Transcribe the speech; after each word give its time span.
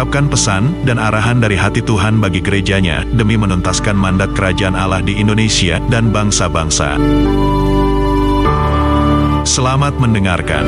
mengungkapkan 0.00 0.32
pesan 0.32 0.72
dan 0.88 0.96
arahan 0.96 1.44
dari 1.44 1.60
hati 1.60 1.84
Tuhan 1.84 2.24
bagi 2.24 2.40
gerejanya 2.40 3.04
demi 3.12 3.36
menuntaskan 3.36 3.92
mandat 3.92 4.32
kerajaan 4.32 4.72
Allah 4.72 5.04
di 5.04 5.20
Indonesia 5.20 5.76
dan 5.92 6.08
bangsa-bangsa. 6.08 6.96
Selamat 9.44 10.00
mendengarkan. 10.00 10.64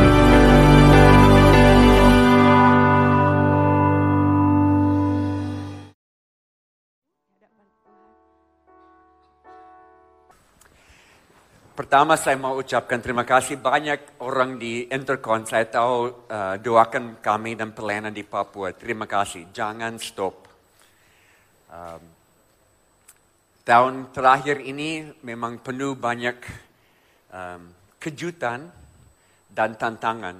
Pertama 11.72 12.20
saya 12.20 12.36
mau 12.36 12.60
ucapkan 12.60 13.00
terima 13.00 13.24
kasih 13.24 13.56
banyak 13.56 14.20
orang 14.20 14.60
di 14.60 14.92
Intercon. 14.92 15.48
Saya 15.48 15.64
tahu 15.64 16.28
uh, 16.28 16.60
doakan 16.60 17.16
kami 17.24 17.56
dan 17.56 17.72
pelayanan 17.72 18.12
di 18.12 18.20
Papua. 18.20 18.76
Terima 18.76 19.08
kasih. 19.08 19.48
Jangan 19.56 19.96
stop. 19.96 20.36
Um, 21.72 22.02
tahun 23.64 24.12
terakhir 24.12 24.60
ini 24.60 25.16
memang 25.24 25.64
penuh 25.64 25.96
banyak 25.96 26.36
um, 27.32 27.72
kejutan 27.96 28.68
dan 29.48 29.72
tantangan. 29.72 30.36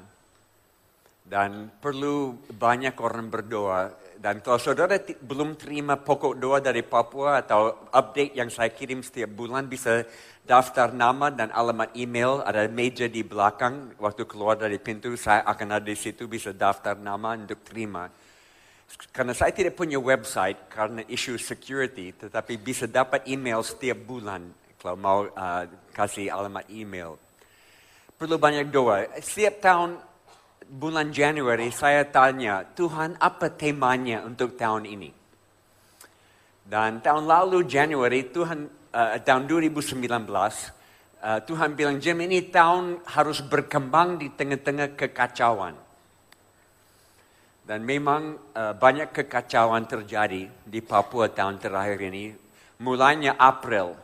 Dan 1.25 1.73
perlu 1.81 2.37
banyak 2.53 2.93
orang 3.01 3.33
berdoa. 3.33 3.89
Dan 4.23 4.39
kalau 4.39 4.55
saudara 4.63 5.03
belum 5.03 5.59
terima 5.59 5.99
pokok 5.99 6.39
doa 6.39 6.63
dari 6.63 6.87
Papua 6.87 7.43
atau 7.43 7.91
update 7.91 8.39
yang 8.39 8.55
saya 8.55 8.71
kirim 8.71 9.03
setiap 9.03 9.35
bulan 9.35 9.67
bisa 9.67 10.07
daftar 10.47 10.95
nama 10.95 11.27
dan 11.27 11.51
alamat 11.51 11.91
email, 11.99 12.39
ada 12.47 12.71
meja 12.71 13.11
di 13.11 13.27
belakang. 13.27 13.99
Waktu 13.99 14.23
keluar 14.31 14.55
dari 14.55 14.79
pintu, 14.79 15.19
saya 15.19 15.43
akan 15.43 15.75
ada 15.75 15.91
di 15.91 15.99
situ, 15.99 16.31
bisa 16.31 16.55
daftar 16.55 16.95
nama 16.95 17.35
untuk 17.35 17.67
terima. 17.67 18.07
Karena 19.11 19.35
saya 19.35 19.51
tidak 19.51 19.75
punya 19.75 19.99
website 19.99 20.71
karena 20.71 21.03
isu 21.11 21.35
security, 21.35 22.15
tetapi 22.15 22.63
bisa 22.63 22.87
dapat 22.87 23.27
email 23.27 23.59
setiap 23.67 24.07
bulan 24.07 24.47
kalau 24.79 24.95
mau 25.03 25.19
uh, 25.35 25.67
kasih 25.91 26.31
alamat 26.31 26.71
email. 26.71 27.19
Perlu 28.15 28.39
banyak 28.39 28.71
doa. 28.71 29.03
Setiap 29.19 29.59
tahun 29.59 29.99
bulan 30.73 31.13
Januari 31.13 31.69
saya 31.69 32.09
tanya, 32.09 32.65
Tuhan 32.65 33.21
apa 33.21 33.53
temanya 33.53 34.25
untuk 34.25 34.57
tahun 34.57 34.89
ini? 34.89 35.13
Dan 36.65 37.05
tahun 37.05 37.29
lalu 37.29 37.69
Januari 37.69 38.33
Tuhan 38.33 38.73
uh, 38.97 39.21
tahun 39.21 39.45
2019, 39.45 40.01
uh, 40.01 41.41
Tuhan 41.45 41.71
bilang, 41.77 42.01
Jim 42.01 42.17
ini 42.25 42.49
tahun 42.49 43.05
harus 43.05 43.45
berkembang 43.45 44.17
di 44.17 44.33
tengah-tengah 44.33 44.97
kekacauan. 44.97 45.77
Dan 47.63 47.85
memang 47.85 48.41
uh, 48.57 48.73
banyak 48.73 49.13
kekacauan 49.13 49.85
terjadi 49.85 50.49
di 50.49 50.81
Papua 50.81 51.29
tahun 51.29 51.61
terakhir 51.61 52.01
ini. 52.01 52.33
Mulanya 52.81 53.37
April. 53.37 53.95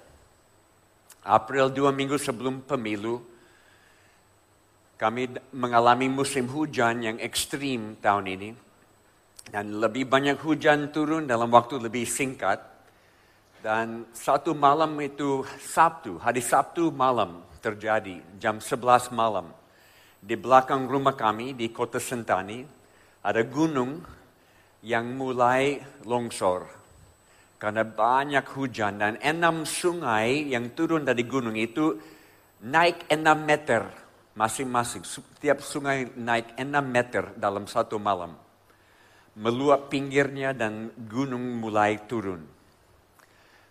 April 1.25 1.73
dua 1.73 1.91
minggu 1.91 2.15
sebelum 2.21 2.63
pemilu, 2.63 3.38
kami 4.99 5.31
mengalami 5.55 6.11
musim 6.11 6.51
hujan 6.51 6.99
yang 7.07 7.17
ekstrim 7.23 7.95
tahun 8.03 8.27
ini. 8.35 8.51
Dan 9.49 9.79
lebih 9.79 10.11
banyak 10.11 10.43
hujan 10.43 10.91
turun 10.91 11.25
dalam 11.25 11.49
waktu 11.55 11.79
lebih 11.79 12.03
singkat. 12.03 12.59
Dan 13.63 14.11
satu 14.11 14.59
malam 14.59 14.99
itu 14.99 15.47
Sabtu, 15.63 16.19
hari 16.19 16.43
Sabtu 16.43 16.91
malam 16.91 17.47
terjadi, 17.63 18.19
jam 18.43 18.59
11 18.59 19.15
malam. 19.15 19.55
Di 20.19 20.35
belakang 20.35 20.91
rumah 20.91 21.15
kami 21.15 21.55
di 21.55 21.71
kota 21.71 22.03
Sentani, 22.03 22.67
ada 23.23 23.43
gunung 23.47 24.03
yang 24.83 25.15
mulai 25.15 25.79
longsor. 26.11 26.67
Karena 27.59 27.87
banyak 27.87 28.47
hujan 28.51 28.99
dan 28.99 29.15
enam 29.23 29.63
sungai 29.63 30.51
yang 30.51 30.75
turun 30.75 31.07
dari 31.07 31.23
gunung 31.23 31.55
itu 31.55 31.99
naik 32.63 33.07
enam 33.11 33.43
meter 33.43 34.08
masing-masing. 34.39 35.03
Setiap 35.03 35.59
sungai 35.59 36.15
naik 36.15 36.55
enam 36.55 36.87
meter 36.87 37.35
dalam 37.35 37.67
satu 37.67 37.99
malam. 37.99 38.39
Meluap 39.35 39.91
pinggirnya 39.91 40.55
dan 40.55 40.95
gunung 40.95 41.59
mulai 41.59 41.99
turun 42.07 42.59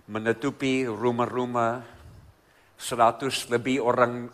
menutupi 0.07 0.87
rumah-rumah, 0.87 1.83
seratus 2.79 3.51
lebih 3.51 3.83
orang 3.83 4.31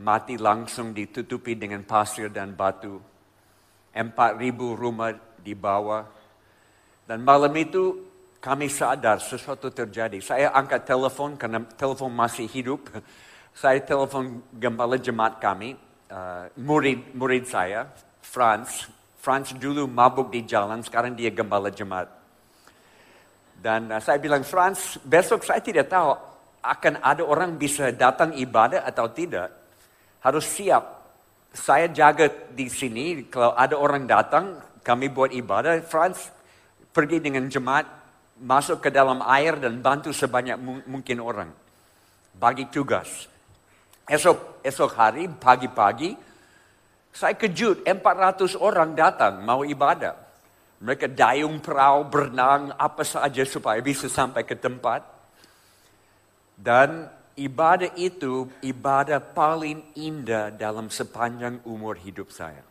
mati 0.00 0.40
langsung 0.40 0.96
ditutupi 0.96 1.52
dengan 1.52 1.84
pasir 1.84 2.32
dan 2.32 2.56
batu. 2.56 2.96
Empat 3.92 4.40
ribu 4.40 4.72
rumah 4.72 5.12
di 5.36 5.52
bawah. 5.52 6.08
Dan 7.04 7.20
malam 7.28 7.52
itu 7.60 8.08
kami 8.40 8.72
sadar 8.72 9.20
sesuatu 9.20 9.68
terjadi. 9.68 10.16
Saya 10.24 10.48
angkat 10.56 10.88
telepon 10.88 11.36
karena 11.36 11.60
telepon 11.76 12.08
masih 12.08 12.48
hidup. 12.48 12.88
Saya 13.52 13.84
telepon 13.84 14.40
gembala 14.56 14.96
jemaat 14.96 15.36
kami, 15.36 15.76
uh, 16.08 16.48
murid 16.56 17.12
murid 17.12 17.44
saya, 17.44 17.84
Franz. 18.24 18.88
Franz 19.20 19.52
dulu 19.54 19.86
mabuk 19.86 20.32
di 20.32 20.42
jalan, 20.48 20.80
sekarang 20.80 21.12
dia 21.14 21.28
gembala 21.28 21.68
jemaat. 21.68 22.08
Dan 23.60 23.92
uh, 23.92 24.00
saya 24.00 24.16
bilang, 24.16 24.40
Frans, 24.40 24.96
besok 25.04 25.44
saya 25.44 25.60
tidak 25.60 25.92
tahu 25.92 26.16
akan 26.64 27.02
ada 27.04 27.22
orang 27.26 27.60
bisa 27.60 27.92
datang 27.92 28.32
ibadah 28.38 28.88
atau 28.88 29.10
tidak. 29.12 29.52
Harus 30.24 30.48
siap. 30.48 31.02
Saya 31.52 31.92
jaga 31.92 32.32
di 32.56 32.72
sini, 32.72 33.28
kalau 33.28 33.52
ada 33.52 33.76
orang 33.76 34.08
datang, 34.08 34.56
kami 34.80 35.12
buat 35.12 35.28
ibadah, 35.28 35.84
Frans 35.84 36.32
pergi 36.88 37.20
dengan 37.20 37.44
jemaat, 37.52 37.84
masuk 38.40 38.80
ke 38.80 38.88
dalam 38.88 39.20
air 39.22 39.60
dan 39.60 39.84
bantu 39.84 40.10
sebanyak 40.10 40.56
mungkin 40.88 41.20
orang. 41.20 41.52
Bagi 42.32 42.66
tugas. 42.72 43.31
Esok, 44.08 44.62
esok 44.66 44.90
hari, 44.98 45.30
pagi-pagi, 45.30 46.18
saya 47.12 47.36
kejut, 47.36 47.84
400 47.84 48.56
orang 48.56 48.96
datang 48.96 49.44
mau 49.44 49.62
ibadah. 49.62 50.16
Mereka 50.82 51.12
dayung 51.12 51.62
perahu, 51.62 52.08
berenang, 52.10 52.74
apa 52.74 53.06
saja 53.06 53.44
supaya 53.46 53.78
bisa 53.78 54.10
sampai 54.10 54.42
ke 54.42 54.58
tempat. 54.58 55.06
Dan 56.58 57.06
ibadah 57.38 57.94
itu 57.94 58.50
ibadah 58.64 59.22
paling 59.22 59.94
indah 59.94 60.50
dalam 60.50 60.90
sepanjang 60.90 61.62
umur 61.68 61.94
hidup 62.00 62.34
saya. 62.34 62.64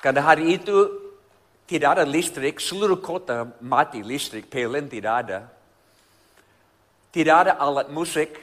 Karena 0.00 0.20
hari 0.20 0.60
itu 0.60 0.76
tidak 1.64 2.00
ada 2.00 2.04
listrik, 2.04 2.60
seluruh 2.60 3.00
kota 3.00 3.56
mati 3.64 4.04
listrik, 4.04 4.52
PLN 4.52 4.86
tidak 4.88 5.14
ada. 5.24 5.40
Tidak 7.14 7.36
ada 7.46 7.54
alat 7.62 7.94
musik. 7.94 8.42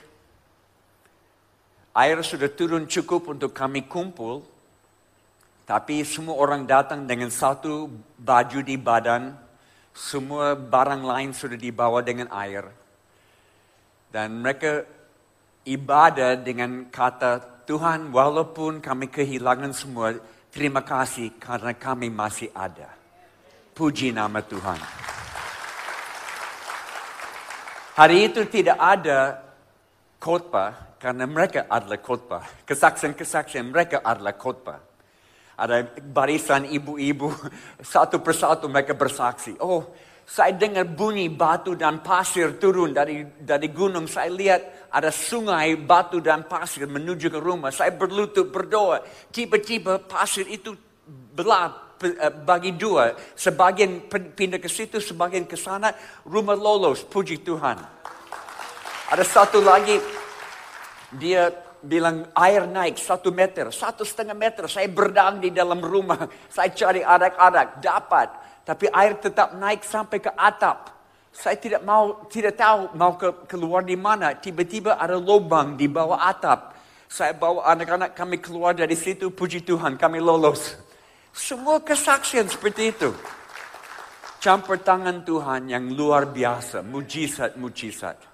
Air 1.91 2.23
sudah 2.23 2.47
turun 2.47 2.87
cukup 2.87 3.35
untuk 3.35 3.51
kami 3.51 3.83
kumpul. 3.83 4.47
Tapi 5.67 6.07
semua 6.07 6.39
orang 6.39 6.63
datang 6.63 7.03
dengan 7.03 7.27
satu 7.27 7.91
baju 8.15 8.59
di 8.63 8.79
badan, 8.79 9.35
semua 9.91 10.55
barang 10.55 11.03
lain 11.03 11.35
sudah 11.35 11.59
dibawa 11.59 11.99
dengan 11.99 12.31
air. 12.31 12.63
Dan 14.07 14.39
mereka 14.39 14.87
ibadah 15.67 16.39
dengan 16.39 16.87
kata, 16.87 17.63
Tuhan 17.67 18.07
walaupun 18.11 18.79
kami 18.79 19.11
kehilangan 19.11 19.75
semua, 19.75 20.15
terima 20.47 20.79
kasih 20.79 21.35
karena 21.39 21.75
kami 21.75 22.07
masih 22.07 22.47
ada. 22.55 22.87
Puji 23.75 24.15
nama 24.15 24.39
Tuhan. 24.43 24.79
Hari 28.01 28.33
itu 28.33 28.41
tidak 28.49 28.81
ada 28.81 29.45
khotbah 30.17 30.97
karena 30.97 31.29
mereka 31.29 31.69
adalah 31.69 32.01
khotbah. 32.01 32.41
Kesaksian-kesaksian 32.65 33.69
mereka 33.69 34.01
adalah 34.01 34.33
khotbah. 34.33 34.81
Ada 35.53 35.85
barisan 36.09 36.65
ibu-ibu, 36.65 37.29
satu 37.93 38.17
persatu 38.17 38.65
mereka 38.65 38.97
bersaksi. 38.97 39.53
Oh, 39.61 39.93
saya 40.25 40.49
dengar 40.57 40.89
bunyi 40.89 41.29
batu 41.29 41.77
dan 41.77 42.01
pasir 42.01 42.57
turun 42.57 42.89
dari 42.89 43.21
dari 43.37 43.69
gunung. 43.69 44.09
Saya 44.09 44.33
lihat 44.33 44.89
ada 44.89 45.13
sungai 45.13 45.77
batu 45.77 46.17
dan 46.25 46.49
pasir 46.49 46.89
menuju 46.89 47.29
ke 47.29 47.37
rumah. 47.37 47.69
Saya 47.69 47.93
berlutut 47.93 48.49
berdoa. 48.49 49.05
Tiba-tiba 49.29 50.01
pasir 50.01 50.49
itu 50.49 50.73
belah 51.37 51.90
bagi 52.43 52.73
dua. 52.75 53.13
Sebagian 53.37 54.09
pindah 54.09 54.57
ke 54.57 54.69
situ, 54.69 54.97
sebagian 54.97 55.45
ke 55.45 55.55
sana. 55.55 55.93
Rumah 56.25 56.57
lolos, 56.57 57.05
puji 57.05 57.41
Tuhan. 57.45 57.77
Ada 59.11 59.23
satu 59.27 59.59
lagi, 59.59 59.99
dia 61.11 61.51
bilang 61.81 62.29
air 62.37 62.69
naik 62.69 63.01
satu 63.01 63.33
meter, 63.33 63.73
satu 63.73 64.05
setengah 64.05 64.37
meter. 64.37 64.69
Saya 64.69 64.87
berdang 64.87 65.41
di 65.41 65.49
dalam 65.49 65.81
rumah, 65.81 66.29
saya 66.55 66.69
cari 66.71 67.01
arak-arak, 67.01 67.81
dapat. 67.81 68.29
Tapi 68.61 68.85
air 68.93 69.17
tetap 69.17 69.57
naik 69.57 69.81
sampai 69.81 70.21
ke 70.21 70.31
atap. 70.37 70.93
Saya 71.31 71.55
tidak 71.55 71.81
mau, 71.87 72.27
tidak 72.27 72.59
tahu 72.59 72.91
mau 72.93 73.15
ke, 73.15 73.47
keluar 73.47 73.81
di 73.81 73.95
mana. 73.95 74.35
Tiba-tiba 74.35 74.99
ada 74.99 75.15
lubang 75.15 75.79
di 75.79 75.87
bawah 75.87 76.19
atap. 76.27 76.75
Saya 77.11 77.35
bawa 77.35 77.67
anak-anak 77.67 78.15
kami 78.15 78.39
keluar 78.39 78.71
dari 78.71 78.95
situ, 78.95 79.31
puji 79.31 79.63
Tuhan, 79.67 79.99
kami 79.99 80.23
lolos. 80.23 80.79
Semua 81.31 81.79
kesaksian 81.79 82.51
seperti 82.51 82.91
itu. 82.91 83.11
Campur 84.41 84.81
tangan 84.83 85.23
Tuhan 85.23 85.71
yang 85.71 85.95
luar 85.95 86.27
biasa, 86.27 86.83
mujizat-mujizat. 86.83 88.31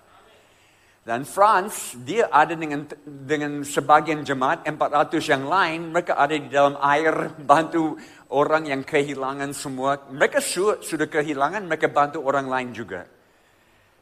Dan 1.07 1.23
Franz, 1.23 1.95
dia 2.03 2.27
ada 2.27 2.51
dengan 2.51 2.83
dengan 3.07 3.63
sebagian 3.63 4.27
jemaat 4.27 4.67
400 4.67 5.23
yang 5.23 5.47
lain, 5.47 5.95
mereka 5.95 6.19
ada 6.19 6.35
di 6.35 6.51
dalam 6.51 6.75
air 6.83 7.31
bantu 7.39 7.95
orang 8.35 8.67
yang 8.67 8.83
kehilangan 8.83 9.55
semua. 9.55 10.03
Mereka 10.11 10.43
su- 10.43 10.83
sudah 10.83 11.07
kehilangan, 11.07 11.63
mereka 11.63 11.87
bantu 11.87 12.27
orang 12.27 12.51
lain 12.51 12.75
juga. 12.75 13.07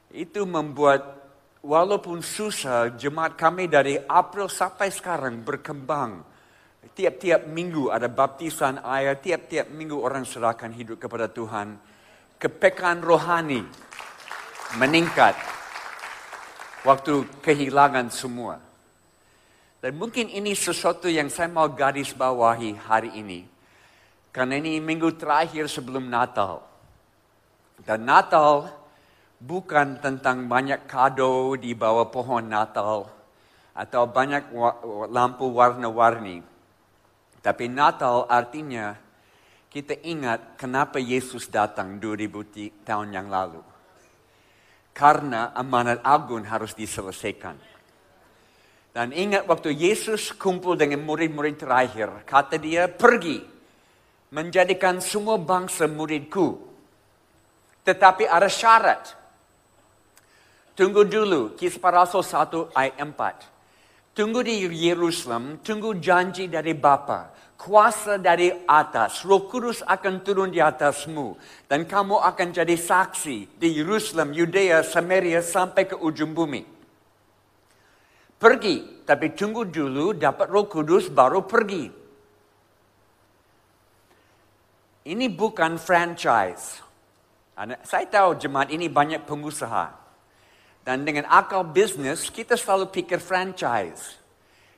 Itu 0.10 0.50
membuat 0.50 1.26
walaupun 1.62 2.26
susah, 2.26 2.98
jemaat 2.98 3.38
kami 3.38 3.70
dari 3.70 4.02
April 4.02 4.50
sampai 4.50 4.90
sekarang 4.90 5.46
berkembang. 5.46 6.35
Tiap-tiap 6.96 7.52
minggu 7.52 7.92
ada 7.92 8.08
baptisan 8.08 8.80
air, 8.80 9.20
tiap-tiap 9.20 9.68
minggu 9.68 10.00
orang 10.00 10.24
serahkan 10.24 10.72
hidup 10.72 10.96
kepada 10.96 11.28
Tuhan. 11.28 11.76
Kepekaan 12.40 13.04
rohani 13.04 13.68
meningkat 14.80 15.36
waktu 16.88 17.28
kehilangan 17.44 18.08
semua. 18.16 18.64
Dan 19.84 20.00
mungkin 20.00 20.32
ini 20.32 20.56
sesuatu 20.56 21.12
yang 21.12 21.28
saya 21.28 21.52
mau 21.52 21.68
garis 21.68 22.16
bawahi 22.16 22.80
hari 22.80 23.12
ini. 23.20 23.44
Karena 24.32 24.56
ini 24.56 24.80
minggu 24.80 25.20
terakhir 25.20 25.68
sebelum 25.68 26.08
Natal. 26.08 26.64
Dan 27.84 28.08
Natal 28.08 28.72
bukan 29.44 30.00
tentang 30.00 30.48
banyak 30.48 30.88
kado 30.88 31.60
di 31.60 31.76
bawah 31.76 32.08
pohon 32.08 32.48
Natal. 32.48 33.12
Atau 33.76 34.08
banyak 34.08 34.56
lampu 35.12 35.52
warna-warni. 35.52 36.55
Tapi 37.46 37.70
Natal 37.70 38.26
artinya 38.26 38.98
kita 39.70 40.02
ingat 40.02 40.58
kenapa 40.58 40.98
Yesus 40.98 41.46
datang 41.46 42.02
2000 42.02 42.42
ti- 42.50 42.74
tahun 42.82 43.14
yang 43.14 43.30
lalu. 43.30 43.62
Karena 44.98 45.54
amanat 45.54 46.02
agung 46.02 46.42
harus 46.42 46.74
diselesaikan. 46.74 47.54
Dan 48.96 49.14
ingat 49.14 49.46
waktu 49.46 49.78
Yesus 49.78 50.34
kumpul 50.34 50.74
dengan 50.74 51.06
murid-murid 51.06 51.60
terakhir, 51.62 52.26
kata 52.26 52.58
dia, 52.58 52.90
pergi 52.90 53.44
menjadikan 54.34 54.98
semua 54.98 55.38
bangsa 55.38 55.86
muridku. 55.86 56.58
Tetapi 57.86 58.26
ada 58.26 58.50
syarat. 58.50 59.14
Tunggu 60.74 61.06
dulu, 61.06 61.54
kisah 61.54 61.92
rasul 61.94 62.26
1 62.26 62.74
ayat 62.74 62.98
4. 62.98 63.55
Tunggu 64.16 64.48
di 64.48 64.64
Yerusalem, 64.64 65.60
tunggu 65.60 66.00
janji 66.00 66.48
dari 66.48 66.72
Bapa. 66.72 67.36
Kuasa 67.60 68.16
dari 68.16 68.48
atas, 68.64 69.28
roh 69.28 69.44
kudus 69.52 69.84
akan 69.84 70.24
turun 70.24 70.56
di 70.56 70.64
atasmu. 70.64 71.36
Dan 71.68 71.84
kamu 71.84 72.24
akan 72.24 72.56
jadi 72.56 72.80
saksi 72.80 73.60
di 73.60 73.76
Yerusalem, 73.76 74.32
Yudea, 74.32 74.88
Samaria, 74.88 75.44
sampai 75.44 75.84
ke 75.84 76.00
ujung 76.00 76.32
bumi. 76.32 76.64
Pergi, 78.40 79.04
tapi 79.04 79.36
tunggu 79.36 79.68
dulu 79.68 80.16
dapat 80.16 80.48
roh 80.48 80.64
kudus 80.64 81.12
baru 81.12 81.44
pergi. 81.44 81.92
Ini 85.12 85.26
bukan 85.28 85.76
franchise. 85.76 86.80
Saya 87.84 88.06
tahu 88.08 88.40
jemaat 88.40 88.72
ini 88.72 88.88
banyak 88.88 89.28
pengusaha. 89.28 90.05
Dan 90.86 91.02
dengan 91.02 91.26
akal 91.26 91.66
bisnis, 91.66 92.30
kita 92.30 92.54
selalu 92.54 92.94
pikir 92.94 93.18
franchise. 93.18 94.22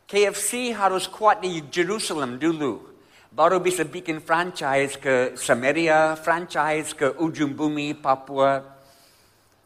KFC 0.07 0.71
harus 0.71 1.03
kuat 1.03 1.43
di 1.43 1.59
Jerusalem 1.67 2.39
dulu. 2.39 2.79
Baru 3.27 3.59
bisa 3.59 3.83
bikin 3.83 4.23
franchise 4.23 4.95
ke 4.95 5.35
Samaria, 5.35 6.15
franchise 6.15 6.95
ke 6.95 7.11
ujung 7.19 7.51
bumi 7.51 7.91
Papua. 7.91 8.63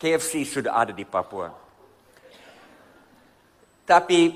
KFC 0.01 0.41
sudah 0.41 0.81
ada 0.81 0.89
di 0.89 1.05
Papua. 1.05 1.53
Tapi 3.85 4.33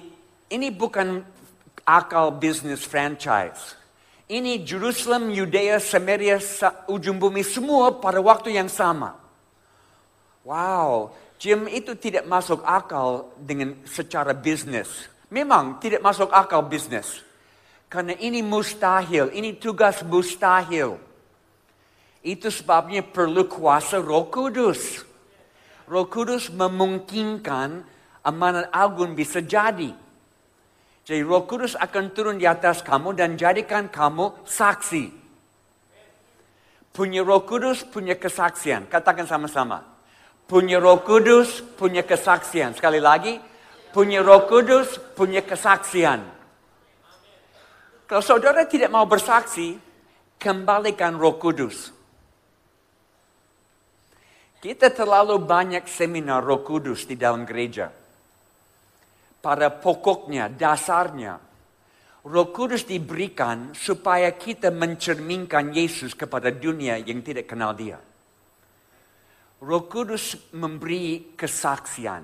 ini 0.53 0.69
bukan 0.69 1.25
akal 1.89 2.37
bisnis 2.37 2.85
franchise. 2.85 3.73
Ini 4.29 4.61
Jerusalem, 4.61 5.33
Yudea, 5.33 5.81
Samaria, 5.81 6.37
ujung 6.85 7.17
bumi 7.17 7.41
semua 7.41 7.97
pada 7.97 8.21
waktu 8.21 8.53
yang 8.53 8.69
sama. 8.69 9.17
Wow, 10.45 11.09
Jim 11.45 11.69
itu 11.69 11.93
tidak 11.93 12.25
masuk 12.25 12.65
akal 12.65 13.29
dengan 13.37 13.77
secara 13.85 14.33
bisnis. 14.33 14.89
Memang 15.29 15.77
tidak 15.77 16.01
masuk 16.01 16.33
akal 16.33 16.65
bisnis. 16.65 17.21
Karena 17.85 18.17
ini 18.17 18.41
mustahil, 18.41 19.29
ini 19.29 19.53
tugas 19.53 20.01
mustahil. 20.01 20.97
Itu 22.25 22.49
sebabnya 22.49 23.05
perlu 23.05 23.45
kuasa 23.45 24.01
roh 24.01 24.25
kudus. 24.25 25.05
Roh 25.85 26.09
kudus 26.09 26.49
memungkinkan 26.49 27.85
amanat 28.25 28.65
agung 28.73 29.13
bisa 29.13 29.37
jadi. 29.37 29.93
Jadi 31.05 31.21
roh 31.21 31.45
kudus 31.45 31.77
akan 31.77 32.09
turun 32.09 32.41
di 32.41 32.49
atas 32.49 32.81
kamu 32.81 33.13
dan 33.13 33.37
jadikan 33.37 33.85
kamu 33.85 34.33
saksi. 34.49 35.13
Punya 36.89 37.21
roh 37.21 37.45
kudus, 37.45 37.85
punya 37.85 38.17
kesaksian. 38.17 38.89
Katakan 38.89 39.29
sama-sama. 39.29 39.94
Punya 40.45 40.77
roh 40.77 41.01
kudus, 41.01 41.65
punya 41.73 42.05
kesaksian. 42.05 42.77
Sekali 42.77 43.01
lagi, 43.01 43.41
punya 43.89 44.21
roh 44.21 44.45
kudus, 44.45 45.01
punya 45.17 45.41
kesaksian. 45.41 46.21
Kalau 48.05 48.21
saudara 48.21 48.69
tidak 48.69 48.93
mau 48.93 49.09
bersaksi, 49.09 49.73
kembalikan 50.37 51.17
roh 51.17 51.41
kudus. 51.41 51.89
Kita 54.61 54.93
terlalu 54.93 55.41
banyak 55.41 55.89
seminar 55.89 56.45
roh 56.45 56.61
kudus 56.61 57.09
di 57.09 57.17
dalam 57.17 57.45
gereja. 57.45 57.89
Pada 59.41 59.69
pokoknya, 59.73 60.49
dasarnya, 60.49 61.37
roh 62.25 62.49
kudus 62.53 62.85
diberikan 62.85 63.73
supaya 63.77 64.33
kita 64.33 64.73
mencerminkan 64.73 65.73
Yesus 65.73 66.17
kepada 66.17 66.49
dunia 66.53 66.97
yang 67.01 67.21
tidak 67.21 67.49
kenal 67.49 67.73
dia. 67.77 67.97
Roh 69.65 69.89
kudus 69.89 70.53
memberi 70.53 71.33
kesaksian. 71.33 72.21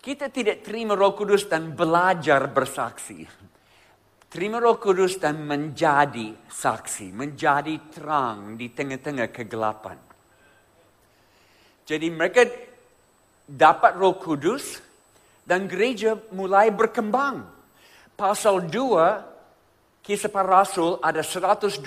Kita 0.00 0.32
tidak 0.32 0.64
terima 0.64 0.96
roh 0.96 1.12
kudus 1.12 1.44
dan 1.44 1.76
belajar 1.76 2.48
bersaksi. 2.48 3.28
Terima 4.32 4.56
roh 4.56 4.80
kudus 4.80 5.20
dan 5.20 5.44
menjadi 5.44 6.32
saksi, 6.48 7.12
menjadi 7.12 7.92
terang 7.92 8.56
di 8.56 8.72
tengah-tengah 8.72 9.28
kegelapan. 9.28 10.00
Jadi 11.84 12.08
mereka 12.08 12.48
dapat 13.44 13.96
roh 14.00 14.16
kudus 14.16 14.80
dan 15.44 15.68
gereja 15.68 16.16
mulai 16.32 16.72
berkembang. 16.72 17.44
Pasal 18.16 18.72
2, 18.72 20.00
kisah 20.00 20.32
para 20.32 20.64
rasul 20.64 20.96
ada 21.04 21.20
120 21.20 21.84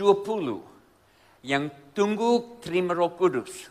yang 1.46 1.70
tunggu 1.98 2.62
terima 2.62 2.94
roh 2.94 3.14
kudus. 3.18 3.71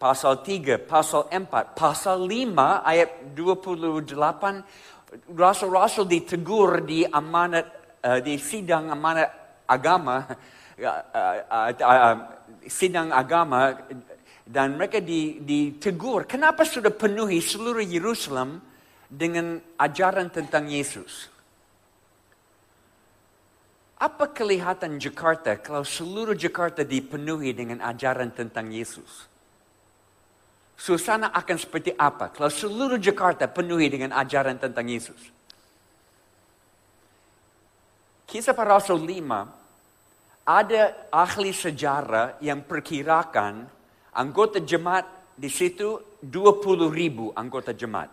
Pasal 0.00 0.40
3, 0.40 0.80
pasal 0.80 1.28
4, 1.28 1.76
pasal 1.76 2.24
5 2.24 2.88
ayat 2.88 3.36
28 3.36 5.36
rasul-rasul 5.36 6.08
ditegur 6.08 6.88
di 6.88 7.04
amanat 7.04 8.00
uh, 8.00 8.16
di 8.24 8.40
sidang 8.40 8.88
amanat 8.88 9.28
agama 9.68 10.24
uh, 10.80 11.00
uh, 11.84 12.16
sidang 12.64 13.12
agama 13.12 13.76
dan 14.48 14.80
mereka 14.80 15.04
ditegur 15.04 16.24
kenapa 16.24 16.64
sudah 16.64 16.96
penuhi 16.96 17.44
seluruh 17.44 17.84
Yerusalem 17.84 18.56
dengan 19.04 19.60
ajaran 19.76 20.32
tentang 20.32 20.64
Yesus. 20.64 21.28
Apa 24.00 24.32
kelihatan 24.32 24.96
Jakarta 24.96 25.60
kalau 25.60 25.84
seluruh 25.84 26.32
Jakarta 26.32 26.88
dipenuhi 26.88 27.52
dengan 27.52 27.84
ajaran 27.84 28.32
tentang 28.32 28.72
Yesus? 28.72 29.28
Suasana 30.80 31.28
akan 31.36 31.56
seperti 31.60 31.92
apa 31.92 32.32
kalau 32.32 32.48
seluruh 32.48 32.96
Jakarta 32.96 33.44
penuhi 33.44 33.92
dengan 33.92 34.16
ajaran 34.16 34.56
tentang 34.56 34.88
Yesus? 34.88 35.20
Kisah 38.24 38.56
para 38.56 38.80
Rasul 38.80 39.04
5 39.04 40.48
ada 40.48 40.82
ahli 41.12 41.52
sejarah 41.52 42.40
yang 42.40 42.64
perkirakan 42.64 43.68
anggota 44.16 44.64
jemaat 44.64 45.04
di 45.36 45.52
situ 45.52 46.16
20 46.24 46.88
ribu 46.88 47.28
anggota 47.36 47.76
jemaat. 47.76 48.08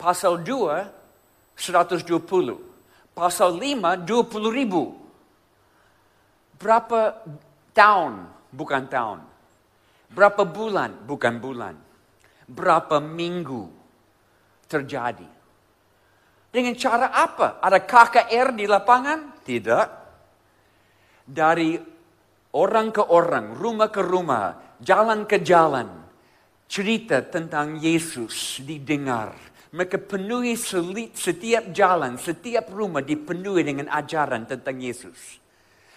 Pasal 0.00 0.40
2, 0.40 1.52
120. 1.52 2.00
Pasal 3.12 3.50
5, 3.60 4.08
20 4.08 4.48
ribu. 4.56 4.96
Berapa 6.56 7.20
tahun, 7.76 8.24
bukan 8.48 8.88
tahun. 8.88 9.33
Berapa 10.14 10.46
bulan, 10.46 11.02
bukan 11.02 11.34
bulan. 11.42 11.74
Berapa 12.46 13.02
minggu 13.02 13.66
terjadi. 14.70 15.26
Dengan 16.54 16.74
cara 16.78 17.10
apa? 17.10 17.58
Ada 17.58 17.82
KKR 17.82 18.54
di 18.54 18.64
lapangan? 18.70 19.42
Tidak. 19.42 19.88
Dari 21.26 21.74
orang 22.54 22.94
ke 22.94 23.02
orang, 23.10 23.58
rumah 23.58 23.90
ke 23.90 23.98
rumah, 23.98 24.78
jalan 24.78 25.26
ke 25.26 25.42
jalan, 25.42 25.90
cerita 26.70 27.26
tentang 27.26 27.82
Yesus 27.82 28.62
didengar. 28.62 29.34
Mereka 29.74 30.06
penuhi 30.06 30.54
setiap 31.10 31.74
jalan, 31.74 32.14
setiap 32.14 32.70
rumah 32.70 33.02
dipenuhi 33.02 33.66
dengan 33.66 33.90
ajaran 33.90 34.46
tentang 34.46 34.78
Yesus. 34.78 35.42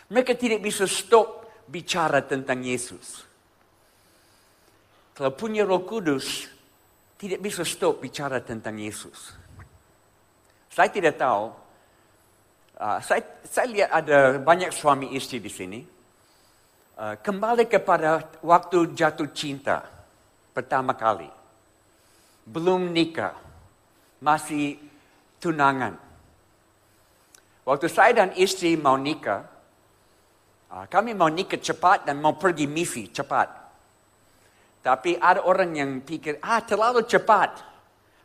Mereka 0.10 0.34
tidak 0.34 0.66
bisa 0.66 0.90
stop 0.90 1.46
bicara 1.70 2.26
tentang 2.26 2.66
Yesus. 2.66 3.27
Kalau 5.18 5.34
punya 5.34 5.66
roh 5.66 5.82
kudus, 5.82 6.46
tidak 7.18 7.42
bisa 7.42 7.66
stop 7.66 7.98
bicara 8.06 8.38
tentang 8.38 8.78
Yesus. 8.78 9.34
Saya 10.70 10.94
tidak 10.94 11.18
tahu. 11.18 11.50
Uh, 12.78 13.02
saya, 13.02 13.26
saya 13.42 13.66
lihat 13.66 13.90
ada 13.90 14.38
banyak 14.38 14.70
suami 14.70 15.18
istri 15.18 15.42
di 15.42 15.50
sini. 15.50 15.82
Uh, 16.94 17.18
kembali 17.18 17.66
kepada 17.66 18.30
waktu 18.46 18.94
jatuh 18.94 19.34
cinta 19.34 19.90
pertama 20.54 20.94
kali. 20.94 21.26
Belum 22.46 22.94
nikah. 22.94 23.34
Masih 24.22 24.78
tunangan. 25.42 25.98
Waktu 27.66 27.90
saya 27.90 28.22
dan 28.22 28.38
istri 28.38 28.78
mau 28.78 29.02
nikah, 29.02 29.50
uh, 30.70 30.86
kami 30.86 31.18
mau 31.18 31.34
nikah 31.34 31.58
cepat 31.58 32.06
dan 32.06 32.22
mau 32.22 32.38
pergi 32.38 32.70
misi 32.70 33.10
cepat. 33.10 33.67
Tapi 34.88 35.20
ada 35.20 35.44
orang 35.44 35.76
yang 35.76 35.92
pikir, 36.00 36.40
ah 36.40 36.64
terlalu 36.64 37.04
cepat 37.04 37.60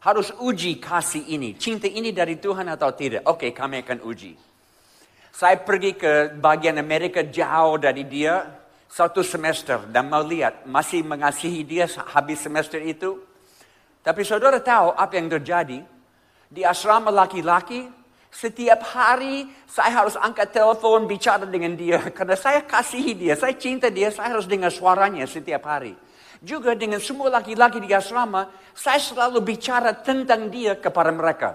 harus 0.06 0.30
uji 0.38 0.78
kasih 0.78 1.34
ini. 1.34 1.58
Cinta 1.58 1.90
ini 1.90 2.14
dari 2.14 2.38
Tuhan 2.38 2.70
atau 2.70 2.94
tidak? 2.94 3.26
Oke, 3.26 3.50
okay, 3.50 3.50
kami 3.50 3.82
akan 3.82 3.98
uji. 4.06 4.38
Saya 5.34 5.58
pergi 5.58 5.98
ke 5.98 6.38
bagian 6.38 6.78
Amerika 6.78 7.26
jauh 7.26 7.82
dari 7.82 8.06
dia 8.06 8.46
satu 8.86 9.26
semester 9.26 9.90
dan 9.90 10.06
mau 10.06 10.22
lihat 10.22 10.62
masih 10.62 11.02
mengasihi 11.02 11.66
dia 11.66 11.90
habis 12.14 12.38
semester 12.38 12.78
itu. 12.78 13.18
Tapi 14.06 14.22
saudara 14.22 14.62
tahu 14.62 14.94
apa 14.94 15.18
yang 15.18 15.34
terjadi? 15.34 15.82
Di 16.46 16.62
asrama 16.62 17.10
laki-laki, 17.10 17.90
setiap 18.30 18.86
hari 18.86 19.50
saya 19.66 20.06
harus 20.06 20.14
angkat 20.14 20.54
telepon 20.54 21.10
bicara 21.10 21.42
dengan 21.42 21.74
dia. 21.74 21.98
Karena 22.16 22.38
saya 22.38 22.62
kasihi 22.62 23.18
dia, 23.18 23.34
saya 23.34 23.58
cinta 23.58 23.90
dia, 23.90 24.14
saya 24.14 24.38
harus 24.38 24.46
dengar 24.46 24.70
suaranya 24.70 25.26
setiap 25.26 25.66
hari. 25.66 26.11
Juga 26.42 26.74
dengan 26.74 26.98
semua 26.98 27.30
laki-laki 27.30 27.78
di 27.78 27.94
asrama, 27.94 28.50
saya 28.74 28.98
selalu 28.98 29.46
bicara 29.46 29.94
tentang 29.94 30.50
dia 30.50 30.74
kepada 30.74 31.14
mereka. 31.14 31.54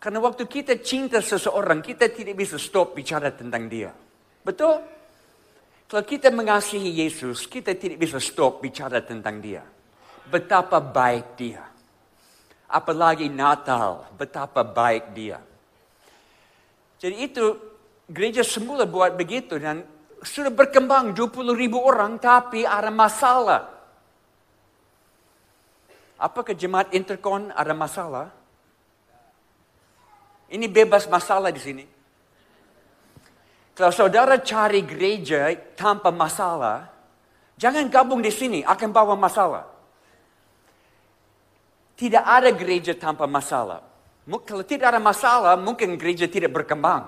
Karena 0.00 0.24
waktu 0.24 0.48
kita 0.48 0.80
cinta 0.80 1.20
seseorang, 1.20 1.84
kita 1.84 2.08
tidak 2.08 2.40
bisa 2.40 2.56
stop 2.56 2.96
bicara 2.96 3.28
tentang 3.36 3.68
dia. 3.68 3.92
Betul? 4.40 4.80
Kalau 5.88 6.04
kita 6.04 6.32
mengasihi 6.32 7.04
Yesus, 7.04 7.44
kita 7.44 7.76
tidak 7.76 8.00
bisa 8.00 8.16
stop 8.16 8.64
bicara 8.64 9.04
tentang 9.04 9.44
dia. 9.44 9.60
Betapa 10.28 10.80
baik 10.80 11.36
dia. 11.36 11.64
Apalagi 12.68 13.28
Natal, 13.32 14.08
betapa 14.16 14.64
baik 14.64 15.16
dia. 15.16 15.40
Jadi 17.00 17.16
itu 17.16 17.44
gereja 18.08 18.44
semula 18.44 18.84
buat 18.84 19.16
begitu 19.16 19.56
dan 19.56 19.84
sudah 20.20 20.50
berkembang 20.50 21.14
20 21.14 21.54
ribu 21.54 21.80
orang 21.80 22.20
tapi 22.20 22.66
ada 22.66 22.92
masalah. 22.92 23.77
Apakah 26.18 26.50
jemaat 26.50 26.90
interkon 26.90 27.54
ada 27.54 27.70
masalah? 27.70 28.34
Ini 30.50 30.66
bebas 30.66 31.06
masalah 31.06 31.54
di 31.54 31.62
sini. 31.62 31.84
Kalau 33.78 33.94
saudara 33.94 34.42
cari 34.42 34.82
gereja 34.82 35.54
tanpa 35.78 36.10
masalah, 36.10 36.90
jangan 37.54 37.86
gabung 37.86 38.18
di 38.18 38.34
sini, 38.34 38.66
akan 38.66 38.90
bawa 38.90 39.14
masalah. 39.14 39.62
Tidak 41.94 42.24
ada 42.26 42.50
gereja 42.50 42.98
tanpa 42.98 43.30
masalah. 43.30 43.86
Kalau 44.26 44.66
tidak 44.66 44.90
ada 44.90 44.98
masalah, 44.98 45.54
mungkin 45.54 45.94
gereja 45.94 46.26
tidak 46.26 46.50
berkembang. 46.50 47.06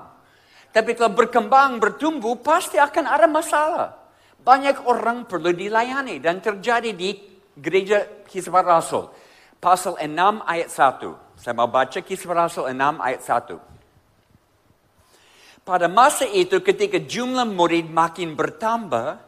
Tapi 0.70 0.94
kalau 0.94 1.10
berkembang, 1.10 1.82
bertumbuh, 1.82 2.38
pasti 2.38 2.78
akan 2.78 3.04
ada 3.10 3.26
masalah. 3.26 3.90
Banyak 4.38 4.86
orang 4.86 5.26
perlu 5.26 5.50
dilayani 5.50 6.22
dan 6.22 6.38
terjadi 6.38 6.94
di 6.94 7.39
gereja 7.60 8.08
kisah 8.24 8.64
Rasul. 8.64 9.12
Pasal 9.60 10.00
6 10.00 10.40
ayat 10.48 10.68
1. 10.72 11.36
Saya 11.36 11.52
mau 11.52 11.68
baca 11.68 12.00
kisah 12.00 12.32
Rasul 12.32 12.72
6 12.72 12.96
ayat 12.96 13.20
1. 13.20 13.60
Pada 15.60 15.86
masa 15.86 16.24
itu 16.24 16.64
ketika 16.64 16.96
jumlah 16.96 17.44
murid 17.44 17.92
makin 17.92 18.32
bertambah, 18.32 19.20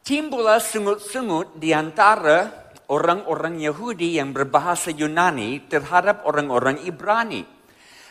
timbullah 0.00 0.58
sungut-sungut 0.58 1.60
di 1.60 1.76
antara 1.76 2.48
orang-orang 2.90 3.60
Yahudi 3.60 4.18
yang 4.18 4.32
berbahasa 4.34 4.90
Yunani 4.90 5.68
terhadap 5.70 6.26
orang-orang 6.26 6.82
Ibrani. 6.82 7.44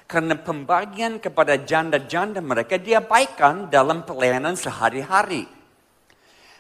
Karena 0.10 0.38
pembagian 0.38 1.22
kepada 1.22 1.58
janda-janda 1.60 2.42
mereka 2.42 2.82
diabaikan 2.82 3.70
dalam 3.70 4.06
pelayanan 4.06 4.58
sehari-hari. 4.58 5.59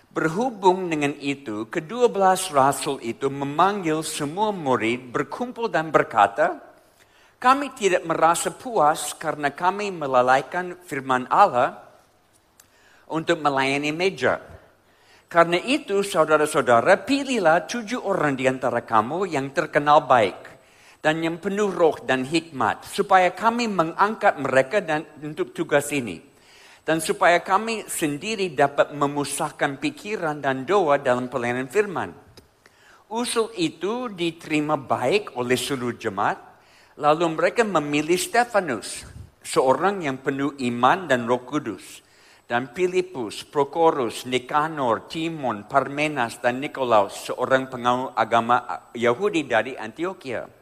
Berhubung 0.09 0.89
dengan 0.89 1.13
itu, 1.21 1.69
kedua 1.69 2.09
belas 2.09 2.49
rasul 2.49 2.97
itu 3.05 3.29
memanggil 3.29 4.01
semua 4.01 4.49
murid 4.49 5.13
berkumpul 5.13 5.69
dan 5.69 5.93
berkata, 5.93 6.57
kami 7.37 7.69
tidak 7.77 8.09
merasa 8.09 8.49
puas 8.49 9.13
karena 9.13 9.53
kami 9.53 9.93
melalaikan 9.93 10.73
firman 10.81 11.29
Allah 11.29 11.77
untuk 13.05 13.37
melayani 13.37 13.93
meja. 13.93 14.41
Karena 15.29 15.61
itu, 15.61 16.01
saudara-saudara, 16.01 17.05
pilihlah 17.05 17.69
tujuh 17.69 18.01
orang 18.01 18.33
di 18.33 18.49
antara 18.49 18.81
kamu 18.81 19.29
yang 19.29 19.53
terkenal 19.53 20.09
baik 20.09 20.41
dan 21.05 21.21
yang 21.21 21.37
penuh 21.37 21.69
roh 21.69 22.01
dan 22.01 22.25
hikmat, 22.25 22.81
supaya 22.81 23.29
kami 23.29 23.69
mengangkat 23.69 24.41
mereka 24.41 24.81
dan 24.81 25.05
untuk 25.21 25.53
tugas 25.53 25.93
ini 25.93 26.28
dan 26.89 27.05
supaya 27.05 27.37
kami 27.37 27.85
sendiri 27.85 28.49
dapat 28.49 28.97
memusahkan 28.97 29.77
pikiran 29.77 30.41
dan 30.41 30.65
doa 30.65 30.97
dalam 30.97 31.29
pelayanan 31.29 31.69
firman. 31.69 32.09
Usul 33.13 33.53
itu 33.61 34.09
diterima 34.09 34.73
baik 34.73 35.37
oleh 35.37 35.53
seluruh 35.53 36.01
jemaat, 36.01 36.41
lalu 36.97 37.29
mereka 37.29 37.61
memilih 37.61 38.17
Stefanus, 38.17 39.05
seorang 39.45 40.01
yang 40.01 40.17
penuh 40.17 40.57
iman 40.57 41.05
dan 41.05 41.29
roh 41.29 41.45
kudus, 41.45 42.01
dan 42.49 42.73
Filipus, 42.73 43.45
Prokorus, 43.45 44.25
Nikanor, 44.25 45.05
Timon, 45.05 45.69
Parmenas, 45.69 46.41
dan 46.41 46.57
Nikolaus, 46.57 47.29
seorang 47.29 47.69
pengawal 47.69 48.17
agama 48.17 48.89
Yahudi 48.97 49.45
dari 49.45 49.77
Antioquia. 49.77 50.58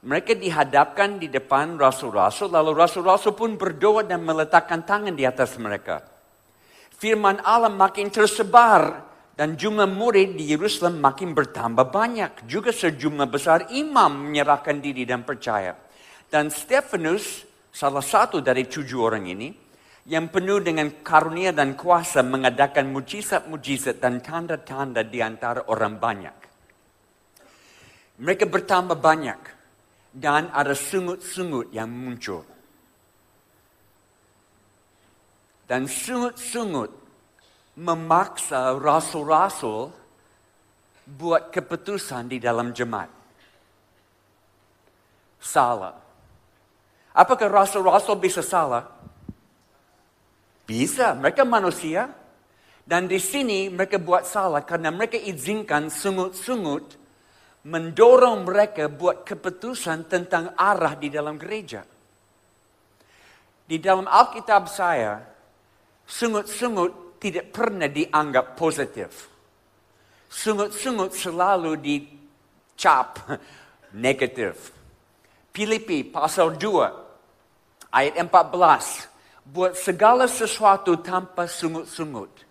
Mereka 0.00 0.32
dihadapkan 0.32 1.20
di 1.20 1.28
depan 1.28 1.76
rasul-rasul, 1.76 2.48
lalu 2.48 2.72
rasul-rasul 2.72 3.36
pun 3.36 3.60
berdoa 3.60 4.00
dan 4.00 4.24
meletakkan 4.24 4.80
tangan 4.80 5.12
di 5.12 5.28
atas 5.28 5.60
mereka. 5.60 6.00
Firman 6.96 7.44
Allah 7.44 7.68
makin 7.68 8.08
tersebar 8.08 9.04
dan 9.36 9.60
jumlah 9.60 9.84
murid 9.84 10.40
di 10.40 10.56
Yerusalem 10.56 11.04
makin 11.04 11.36
bertambah 11.36 11.92
banyak. 11.92 12.48
Juga 12.48 12.72
sejumlah 12.72 13.28
besar 13.28 13.68
imam 13.76 14.32
menyerahkan 14.32 14.80
diri 14.80 15.04
dan 15.04 15.20
percaya. 15.20 15.76
Dan 16.32 16.48
Stefanus, 16.48 17.44
salah 17.68 18.04
satu 18.04 18.40
dari 18.40 18.64
tujuh 18.64 19.00
orang 19.04 19.28
ini, 19.28 19.52
yang 20.08 20.32
penuh 20.32 20.64
dengan 20.64 21.04
karunia 21.04 21.52
dan 21.52 21.76
kuasa 21.76 22.24
mengadakan 22.24 22.88
mujizat-mujizat 22.88 24.00
dan 24.00 24.24
tanda-tanda 24.24 25.04
di 25.04 25.20
antara 25.20 25.68
orang 25.68 26.00
banyak. 26.00 26.36
Mereka 28.16 28.48
bertambah 28.48 28.96
banyak 28.96 29.59
dan 30.10 30.50
ada 30.50 30.74
sungut-sungut 30.74 31.70
yang 31.70 31.86
muncul. 31.86 32.42
Dan 35.70 35.86
sungut-sungut 35.86 36.90
memaksa 37.78 38.74
rasul-rasul 38.74 39.94
buat 41.06 41.54
keputusan 41.54 42.26
di 42.26 42.42
dalam 42.42 42.74
jemaat. 42.74 43.10
Salah. 45.38 45.94
Apakah 47.14 47.48
rasul-rasul 47.48 48.18
bisa 48.18 48.42
salah? 48.42 48.86
Bisa, 50.66 51.14
mereka 51.14 51.46
manusia. 51.46 52.10
Dan 52.82 53.06
di 53.06 53.22
sini 53.22 53.70
mereka 53.70 54.02
buat 54.02 54.26
salah 54.26 54.66
karena 54.66 54.90
mereka 54.90 55.14
izinkan 55.14 55.86
sungut-sungut 55.86 56.99
mendorong 57.66 58.48
mereka 58.48 58.88
buat 58.88 59.26
keputusan 59.26 60.08
tentang 60.08 60.56
arah 60.56 60.96
di 60.96 61.12
dalam 61.12 61.36
gereja. 61.36 61.84
Di 63.66 63.76
dalam 63.78 64.08
Alkitab 64.08 64.64
saya, 64.66 65.20
sungut-sungut 66.08 67.20
tidak 67.20 67.52
pernah 67.52 67.86
dianggap 67.86 68.56
positif. 68.56 69.28
Sungut-sungut 70.30 71.12
selalu 71.12 71.76
dicap 71.78 73.20
negatif. 74.04 74.72
Filipi 75.50 76.06
pasal 76.06 76.56
2 76.56 77.90
ayat 77.90 78.14
14 78.16 79.10
buat 79.50 79.74
segala 79.74 80.30
sesuatu 80.30 80.98
tanpa 81.02 81.50
sungut-sungut. 81.50 82.49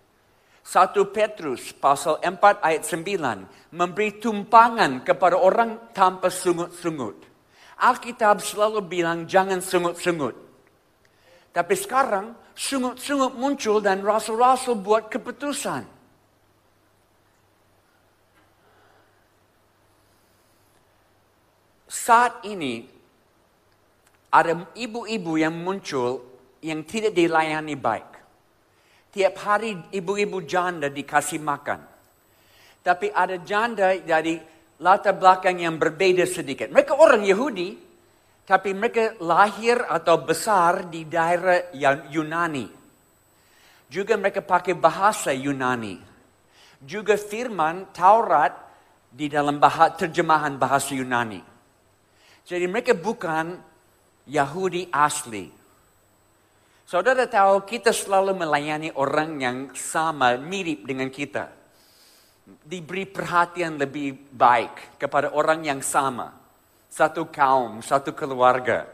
1 0.70 0.94
Petrus 1.10 1.74
pasal 1.74 2.22
4 2.22 2.62
ayat 2.62 2.86
9 2.86 3.74
memberi 3.74 4.22
tumpangan 4.22 5.02
kepada 5.02 5.34
orang 5.34 5.90
tanpa 5.90 6.30
sungut-sungut. 6.30 7.26
Alkitab 7.74 8.38
selalu 8.38 8.78
bilang 8.86 9.26
jangan 9.26 9.58
sungut-sungut. 9.58 10.38
Tapi 11.50 11.74
sekarang 11.74 12.38
sungut-sungut 12.54 13.34
muncul 13.34 13.82
dan 13.82 13.98
rasul-rasul 14.06 14.78
buat 14.78 15.10
keputusan. 15.10 15.82
Saat 21.90 22.46
ini 22.46 22.86
ada 24.30 24.54
ibu-ibu 24.78 25.34
yang 25.34 25.58
muncul 25.58 26.22
yang 26.62 26.86
tidak 26.86 27.10
dilayani 27.18 27.74
baik. 27.74 28.09
Tiap 29.10 29.34
hari 29.42 29.74
ibu-ibu 29.90 30.46
janda 30.46 30.86
dikasih 30.86 31.42
makan. 31.42 31.82
Tapi 32.80 33.10
ada 33.10 33.42
janda 33.42 33.92
dari 33.98 34.38
latar 34.80 35.18
belakang 35.18 35.60
yang 35.60 35.76
berbeda 35.76 36.24
sedikit. 36.24 36.70
Mereka 36.70 36.94
orang 36.94 37.26
Yahudi, 37.26 37.76
tapi 38.46 38.70
mereka 38.72 39.18
lahir 39.20 39.82
atau 39.84 40.22
besar 40.22 40.86
di 40.88 41.04
daerah 41.04 41.74
Yunani. 42.08 42.66
Juga 43.90 44.14
mereka 44.14 44.40
pakai 44.40 44.78
bahasa 44.78 45.34
Yunani. 45.34 45.98
Juga 46.80 47.18
firman 47.18 47.92
Taurat 47.92 48.54
di 49.10 49.26
dalam 49.26 49.58
bahasa, 49.58 49.98
terjemahan 50.06 50.54
bahasa 50.54 50.94
Yunani. 50.94 51.42
Jadi 52.46 52.66
mereka 52.70 52.94
bukan 52.94 53.58
Yahudi 54.30 54.88
asli. 54.88 55.59
Saudara 56.90 57.22
tahu 57.22 57.62
kita 57.70 57.94
selalu 57.94 58.34
melayani 58.34 58.90
orang 58.98 59.38
yang 59.38 59.58
sama, 59.78 60.34
mirip 60.34 60.82
dengan 60.82 61.06
kita. 61.06 61.46
Diberi 62.66 63.06
perhatian 63.06 63.78
lebih 63.78 64.18
baik 64.34 64.98
kepada 64.98 65.30
orang 65.30 65.62
yang 65.62 65.86
sama. 65.86 66.34
Satu 66.90 67.30
kaum, 67.30 67.78
satu 67.78 68.10
keluarga. 68.10 68.90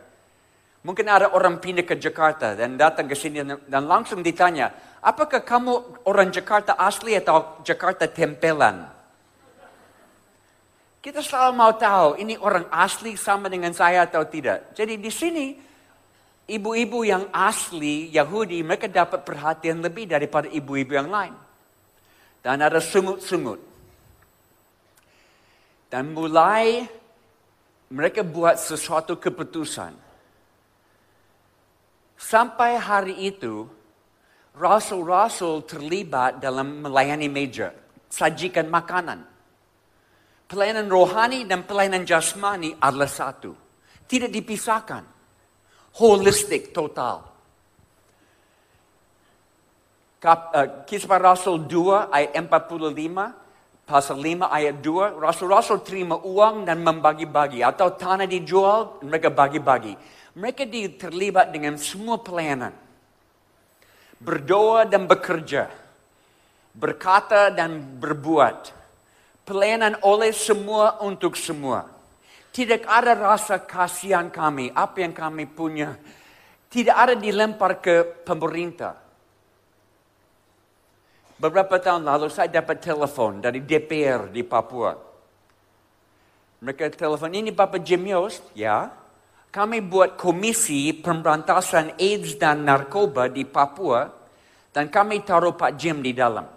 Mungkin 0.84 1.08
ada 1.08 1.32
orang 1.32 1.56
pindah 1.56 1.88
ke 1.88 1.96
Jakarta 1.96 2.52
dan 2.52 2.76
datang 2.76 3.08
ke 3.08 3.16
sini 3.16 3.40
dan 3.64 3.88
langsung 3.88 4.20
ditanya, 4.20 4.76
apakah 5.00 5.40
kamu 5.40 6.04
orang 6.04 6.28
Jakarta 6.28 6.76
asli 6.76 7.16
atau 7.16 7.64
Jakarta 7.64 8.04
tempelan? 8.04 8.92
Kita 11.00 11.24
selalu 11.24 11.52
mau 11.56 11.72
tahu 11.72 12.20
ini 12.20 12.36
orang 12.36 12.68
asli 12.68 13.16
sama 13.16 13.48
dengan 13.48 13.72
saya 13.72 14.04
atau 14.04 14.20
tidak. 14.28 14.76
Jadi 14.76 15.00
di 15.00 15.08
sini 15.08 15.65
ibu-ibu 16.46 17.02
yang 17.02 17.26
asli 17.34 18.08
Yahudi 18.14 18.62
mereka 18.62 18.86
dapat 18.86 19.26
perhatian 19.26 19.82
lebih 19.82 20.06
daripada 20.06 20.46
ibu-ibu 20.46 20.94
yang 20.94 21.10
lain. 21.10 21.34
Dan 22.40 22.62
ada 22.62 22.78
sungut-sungut. 22.78 23.58
Dan 25.90 26.14
mulai 26.14 26.86
mereka 27.90 28.22
buat 28.22 28.58
sesuatu 28.58 29.18
keputusan. 29.18 29.94
Sampai 32.16 32.78
hari 32.78 33.14
itu, 33.26 33.66
rasul-rasul 34.54 35.66
terlibat 35.66 36.38
dalam 36.38 36.86
melayani 36.86 37.26
meja, 37.26 37.74
sajikan 38.06 38.70
makanan. 38.70 39.26
Pelayanan 40.46 40.86
rohani 40.86 41.42
dan 41.42 41.66
pelayanan 41.66 42.06
jasmani 42.06 42.78
adalah 42.78 43.10
satu. 43.10 43.50
Tidak 44.06 44.30
dipisahkan 44.30 45.15
holistik 45.96 46.76
total. 46.76 47.24
Kap, 50.20 50.40
uh, 50.52 50.68
Kisah 50.84 51.20
Rasul 51.20 51.64
2 51.68 52.12
ayat 52.12 52.32
45, 52.36 53.32
pasal 53.84 54.16
5 54.18 54.48
ayat 54.48 54.76
2, 54.80 55.16
Rasul-Rasul 55.20 55.80
terima 55.84 56.16
uang 56.20 56.66
dan 56.66 56.82
membagi-bagi. 56.82 57.62
Atau 57.62 57.94
tanah 57.94 58.28
dijual, 58.28 59.00
mereka 59.04 59.28
bagi-bagi. 59.32 59.94
Mereka 60.36 60.68
terlibat 61.00 61.48
dengan 61.52 61.80
semua 61.80 62.20
pelayanan. 62.20 62.76
Berdoa 64.20 64.84
dan 64.84 65.08
bekerja. 65.08 65.72
Berkata 66.76 67.48
dan 67.48 67.80
berbuat. 67.80 68.72
Pelayanan 69.48 69.96
oleh 70.04 70.32
semua 70.34 71.00
untuk 71.00 71.38
semua. 71.38 71.95
Tidak 72.56 72.88
ada 72.88 73.12
rasa 73.12 73.60
kasihan 73.68 74.32
kami, 74.32 74.72
apa 74.72 75.04
yang 75.04 75.12
kami 75.12 75.44
punya. 75.44 75.92
Tidak 76.72 76.96
ada 76.96 77.12
dilempar 77.12 77.84
ke 77.84 78.24
pemerintah. 78.24 78.96
Beberapa 81.36 81.76
tahun 81.76 82.08
lalu 82.08 82.32
saya 82.32 82.48
dapat 82.48 82.80
telepon 82.80 83.44
dari 83.44 83.60
DPR 83.60 84.32
di 84.32 84.40
Papua. 84.40 84.96
Mereka 86.64 86.96
telepon, 86.96 87.28
ini 87.36 87.52
Bapak 87.52 87.84
Jim 87.84 88.00
Yost? 88.08 88.48
Ya. 88.56 88.88
Kami 89.52 89.84
buat 89.84 90.16
komisi 90.16 90.96
pemberantasan 90.96 92.00
AIDS 92.00 92.40
dan 92.40 92.64
narkoba 92.64 93.28
di 93.28 93.44
Papua. 93.44 94.08
Dan 94.72 94.88
kami 94.88 95.20
taruh 95.28 95.52
Pak 95.52 95.76
Jim 95.76 96.00
di 96.00 96.16
dalam. 96.16 96.48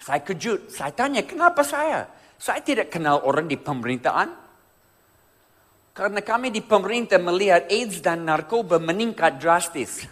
Saya 0.00 0.24
kejut. 0.24 0.72
Saya 0.72 0.96
tanya, 0.96 1.20
kenapa 1.28 1.60
saya? 1.60 2.08
Saya 2.40 2.64
tidak 2.64 2.88
kenal 2.88 3.20
orang 3.20 3.44
di 3.44 3.60
pemerintahan. 3.60 4.45
Karena 5.96 6.20
kami 6.20 6.52
di 6.52 6.60
pemerintah 6.60 7.16
melihat 7.16 7.72
AIDS 7.72 8.04
dan 8.04 8.28
narkoba 8.28 8.76
meningkat 8.76 9.40
drastis. 9.40 10.04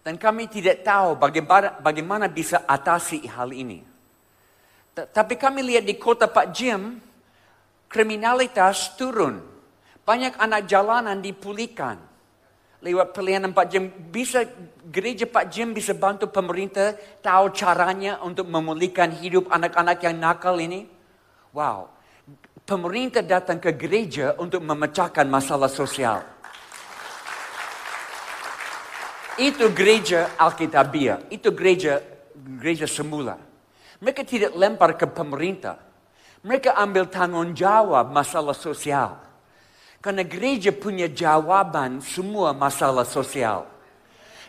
Dan 0.00 0.16
kami 0.16 0.48
tidak 0.48 0.80
tahu 0.80 1.20
bagaimana, 1.20 2.32
bisa 2.32 2.64
atasi 2.64 3.20
hal 3.28 3.52
ini. 3.52 3.84
Tapi 4.96 5.36
kami 5.36 5.60
lihat 5.68 5.84
di 5.84 6.00
kota 6.00 6.32
Pak 6.32 6.56
Jim, 6.56 6.96
kriminalitas 7.92 8.96
turun. 8.96 9.44
Banyak 10.02 10.40
anak 10.40 10.64
jalanan 10.64 11.20
dipulihkan. 11.20 12.00
Lewat 12.82 13.12
pelayanan 13.12 13.52
Pak 13.52 13.66
Jim, 13.68 13.92
bisa 14.10 14.48
gereja 14.88 15.28
Pak 15.28 15.46
Jim 15.52 15.76
bisa 15.76 15.92
bantu 15.94 16.26
pemerintah 16.26 16.96
tahu 17.20 17.52
caranya 17.54 18.18
untuk 18.24 18.48
memulihkan 18.48 19.12
hidup 19.12 19.46
anak-anak 19.52 20.02
yang 20.02 20.18
nakal 20.18 20.56
ini. 20.58 20.88
Wow, 21.54 21.92
pemerintah 22.66 23.22
datang 23.22 23.58
ke 23.58 23.74
gereja 23.74 24.38
untuk 24.38 24.62
memecahkan 24.62 25.26
masalah 25.26 25.70
sosial. 25.70 26.22
Itu 29.40 29.72
gereja 29.72 30.36
Alkitabiah, 30.36 31.24
itu 31.32 31.48
gereja 31.50 32.04
gereja 32.36 32.84
semula. 32.84 33.40
Mereka 34.02 34.26
tidak 34.26 34.52
lempar 34.58 34.98
ke 34.98 35.06
pemerintah. 35.06 35.78
Mereka 36.42 36.74
ambil 36.74 37.06
tanggung 37.06 37.54
jawab 37.54 38.10
masalah 38.10 38.52
sosial. 38.52 39.14
Karena 40.02 40.26
gereja 40.26 40.74
punya 40.74 41.06
jawaban 41.06 42.02
semua 42.02 42.50
masalah 42.50 43.06
sosial. 43.06 43.70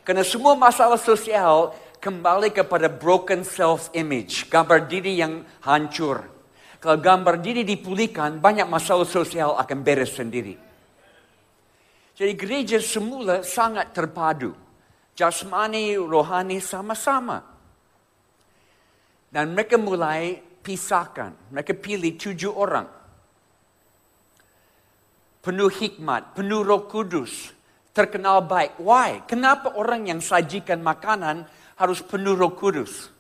Karena 0.02 0.26
semua 0.26 0.58
masalah 0.58 0.98
sosial 0.98 1.72
kembali 2.02 2.50
kepada 2.50 2.90
broken 2.90 3.46
self-image, 3.46 4.50
gambar 4.50 4.90
diri 4.90 5.22
yang 5.22 5.46
hancur. 5.62 6.26
Kalau 6.84 7.00
gambar 7.00 7.40
diri 7.40 7.64
dipulihkan, 7.64 8.44
banyak 8.44 8.68
masalah 8.68 9.08
sosial 9.08 9.56
akan 9.56 9.80
beres 9.88 10.20
sendiri. 10.20 10.60
Jadi 12.12 12.34
gereja 12.36 12.84
semula 12.84 13.40
sangat 13.40 13.96
terpadu. 13.96 14.52
Jasmani, 15.16 15.96
rohani 15.96 16.60
sama-sama. 16.60 17.40
Dan 19.32 19.56
mereka 19.56 19.80
mulai 19.80 20.44
pisahkan. 20.60 21.32
Mereka 21.56 21.72
pilih 21.80 22.20
tujuh 22.20 22.52
orang. 22.52 22.92
Penuh 25.40 25.72
hikmat, 25.72 26.36
penuh 26.36 26.68
roh 26.68 26.84
kudus. 26.84 27.56
Terkenal 27.96 28.44
baik. 28.44 28.76
Why? 28.84 29.24
Kenapa 29.24 29.72
orang 29.80 30.12
yang 30.12 30.20
sajikan 30.20 30.84
makanan 30.84 31.48
harus 31.80 32.04
penuh 32.04 32.36
roh 32.36 32.52
kudus? 32.52 33.13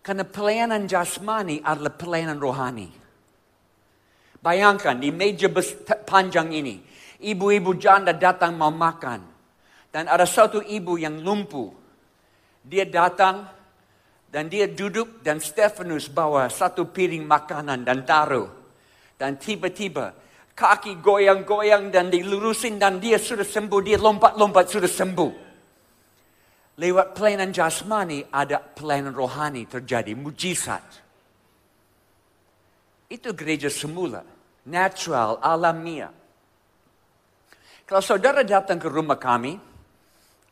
Karena 0.00 0.24
pelayanan 0.24 0.88
jasmani 0.88 1.60
adalah 1.60 1.92
pelayanan 1.92 2.40
rohani. 2.40 2.88
Bayangkan 4.40 4.96
di 4.96 5.12
meja 5.12 5.52
panjang 6.08 6.48
ini, 6.56 6.80
ibu-ibu 7.20 7.76
janda 7.76 8.16
datang 8.16 8.56
mau 8.56 8.72
makan. 8.72 9.20
Dan 9.92 10.08
ada 10.08 10.24
satu 10.24 10.64
ibu 10.64 10.96
yang 10.96 11.20
lumpuh. 11.20 11.68
Dia 12.64 12.88
datang 12.88 13.44
dan 14.30 14.48
dia 14.48 14.70
duduk 14.70 15.20
dan 15.20 15.42
Stefanus 15.42 16.08
bawa 16.08 16.48
satu 16.48 16.88
piring 16.88 17.26
makanan 17.26 17.84
dan 17.84 18.06
taruh. 18.06 18.48
Dan 19.20 19.36
tiba-tiba 19.36 20.16
kaki 20.54 21.02
goyang-goyang 21.02 21.92
dan 21.92 22.08
dilurusin 22.08 22.80
dan 22.80 22.96
dia 23.02 23.20
sudah 23.20 23.44
sembuh. 23.44 23.80
Dia 23.84 23.98
lompat-lompat 24.00 24.64
sudah 24.70 24.88
sembuh. 24.88 25.49
Lewat 26.80 27.12
pelayanan 27.12 27.52
jasmani 27.52 28.24
ada 28.32 28.56
pelayanan 28.56 29.12
rohani 29.12 29.68
terjadi, 29.68 30.16
mujizat. 30.16 30.80
Itu 33.12 33.36
gereja 33.36 33.68
semula, 33.68 34.24
natural, 34.64 35.36
alamiah. 35.44 36.08
Kalau 37.84 38.00
saudara 38.00 38.40
datang 38.46 38.80
ke 38.80 38.88
rumah 38.88 39.20
kami, 39.20 39.60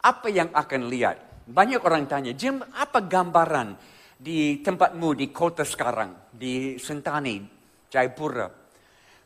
apa 0.05 0.29
yang 0.29 0.53
akan 0.53 0.93
lihat? 0.93 1.49
Banyak 1.49 1.81
orang 1.81 2.05
tanya, 2.05 2.37
Jim, 2.37 2.61
apa 2.61 3.01
gambaran 3.01 3.73
di 4.21 4.61
tempatmu 4.61 5.17
di 5.17 5.33
kota 5.33 5.65
sekarang, 5.65 6.29
di 6.29 6.77
Sentani, 6.77 7.41
Jayapura? 7.89 8.53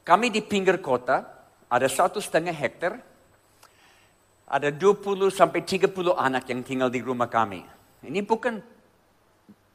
Kami 0.06 0.30
di 0.30 0.38
pinggir 0.38 0.78
kota, 0.78 1.18
ada 1.66 1.88
satu 1.90 2.22
setengah 2.22 2.54
hektar, 2.54 2.94
ada 4.48 4.68
20 4.70 5.30
sampai 5.30 5.62
30 5.64 5.92
anak 6.14 6.44
yang 6.50 6.60
tinggal 6.62 6.90
di 6.90 7.00
rumah 7.00 7.30
kami. 7.30 7.62
Ini 8.02 8.20
bukan 8.26 8.58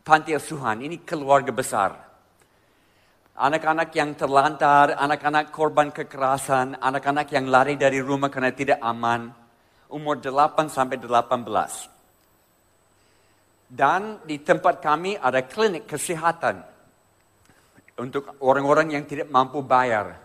panti 0.03 0.31
asuhan, 0.35 0.83
ini 0.83 1.03
keluarga 1.03 1.51
besar. 1.51 1.91
Anak-anak 3.37 3.93
yang 3.93 4.17
terlantar, 4.17 4.97
anak-anak 4.97 5.53
korban 5.53 5.93
kekerasan, 5.93 6.81
anak-anak 6.81 7.29
yang 7.29 7.45
lari 7.45 7.77
dari 7.77 8.01
rumah 8.01 8.33
karena 8.33 8.49
tidak 8.49 8.81
aman, 8.81 9.29
umur 9.93 10.17
8 10.17 10.67
sampai 10.73 10.97
18. 10.97 11.85
Dan 13.67 14.23
di 14.23 14.39
tempat 14.41 14.79
kami 14.79 15.19
ada 15.19 15.43
klinik 15.43 15.85
kesehatan 15.85 16.63
untuk 17.99 18.39
orang-orang 18.39 18.95
yang 18.95 19.03
tidak 19.03 19.27
mampu 19.27 19.59
bayar. 19.59 20.17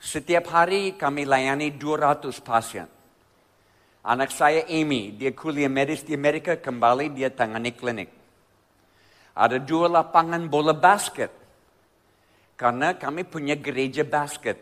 Setiap 0.00 0.48
hari 0.50 0.96
kami 0.98 1.22
layani 1.28 1.76
200 1.76 2.40
pasien. 2.42 2.88
Anak 4.02 4.34
saya 4.34 4.66
Amy, 4.66 5.14
dia 5.14 5.30
kuliah 5.30 5.70
medis 5.70 6.02
di 6.02 6.18
Amerika, 6.18 6.58
kembali 6.58 7.14
dia 7.14 7.30
tangani 7.30 7.70
klinik. 7.70 8.10
Ada 9.30 9.62
dua 9.62 9.86
lapangan 9.86 10.42
bola 10.50 10.74
basket. 10.74 11.30
Karena 12.58 12.98
kami 12.98 13.22
punya 13.22 13.54
gereja 13.54 14.02
basket. 14.02 14.58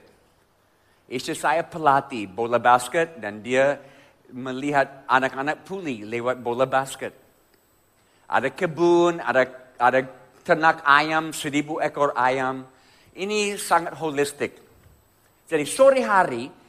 Istri 1.08 1.34
saya 1.34 1.64
pelatih 1.64 2.28
bola 2.28 2.60
basket 2.60 3.16
dan 3.16 3.40
dia 3.40 3.80
melihat 4.28 5.08
anak-anak 5.08 5.64
puli 5.64 6.04
lewat 6.04 6.36
bola 6.44 6.68
basket. 6.68 7.16
Ada 8.28 8.52
kebun, 8.52 9.24
ada, 9.24 9.48
ada 9.80 10.04
ternak 10.44 10.84
ayam, 10.84 11.32
seribu 11.32 11.80
ekor 11.80 12.12
ayam. 12.12 12.68
Ini 13.16 13.56
sangat 13.56 13.96
holistik. 13.96 14.52
Jadi 15.48 15.64
sore 15.64 16.04
hari, 16.04 16.59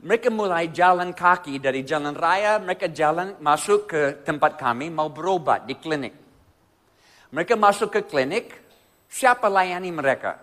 mereka 0.00 0.32
mulai 0.32 0.72
jalan 0.72 1.12
kaki 1.12 1.60
dari 1.60 1.84
jalan 1.84 2.16
raya, 2.16 2.56
mereka 2.56 2.88
jalan 2.88 3.36
masuk 3.36 3.84
ke 3.84 4.24
tempat 4.24 4.56
kami 4.56 4.88
mau 4.88 5.12
berobat 5.12 5.68
di 5.68 5.76
klinik. 5.76 6.16
Mereka 7.28 7.52
masuk 7.60 7.92
ke 7.92 8.00
klinik, 8.08 8.56
siapa 9.12 9.52
layani 9.52 9.92
mereka? 9.92 10.40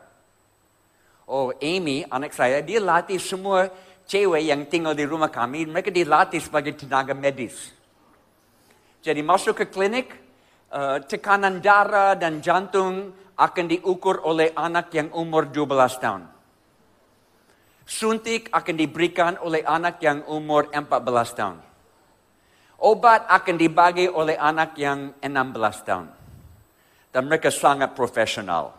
Oh, 1.25 1.51
Amy, 1.57 2.05
anak 2.05 2.37
saya, 2.37 2.61
dia 2.61 2.77
latih 2.77 3.17
semua 3.17 3.67
cewek 4.05 4.45
yang 4.45 4.61
tinggal 4.69 4.93
di 4.93 5.03
rumah 5.03 5.27
kami, 5.27 5.65
mereka 5.65 5.89
dilatih 5.89 6.39
sebagai 6.39 6.77
tenaga 6.77 7.17
medis. 7.17 7.73
Jadi 9.01 9.25
masuk 9.25 9.57
ke 9.57 9.65
klinik, 9.73 10.13
uh, 10.69 11.01
tekanan 11.01 11.59
darah 11.59 12.13
dan 12.13 12.39
jantung 12.45 13.09
akan 13.33 13.65
diukur 13.65 14.21
oleh 14.21 14.53
anak 14.53 14.93
yang 14.93 15.09
umur 15.17 15.49
12 15.49 15.97
tahun. 15.97 16.36
Suntik 17.87 18.51
akan 18.51 18.75
diberikan 18.75 19.39
oleh 19.39 19.63
anak 19.63 20.03
yang 20.03 20.27
umur 20.27 20.67
14 20.75 21.39
tahun. 21.39 21.57
Obat 22.83 23.31
akan 23.31 23.55
dibagi 23.55 24.11
oleh 24.11 24.35
anak 24.35 24.75
yang 24.75 25.15
16 25.23 25.87
tahun. 25.87 26.07
Dan 27.15 27.31
mereka 27.31 27.47
sangat 27.47 27.95
profesional. 27.95 28.75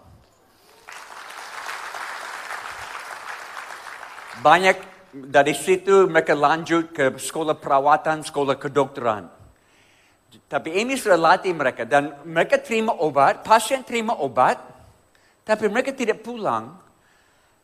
Banyak 4.45 4.77
dari 5.11 5.57
situ 5.57 6.05
mereka 6.07 6.37
lanjut 6.37 6.93
ke 6.93 7.17
sekolah 7.17 7.57
perawatan, 7.57 8.21
sekolah 8.23 8.61
kedokteran. 8.61 9.25
Tapi 10.53 10.85
ini 10.85 11.01
sudah 11.01 11.17
latih 11.17 11.57
mereka 11.57 11.89
dan 11.89 12.13
mereka 12.29 12.61
terima 12.61 12.93
obat, 13.01 13.41
pasien 13.41 13.81
terima 13.81 14.13
obat, 14.21 14.61
tapi 15.49 15.65
mereka 15.73 15.97
tidak 15.97 16.21
pulang 16.21 16.77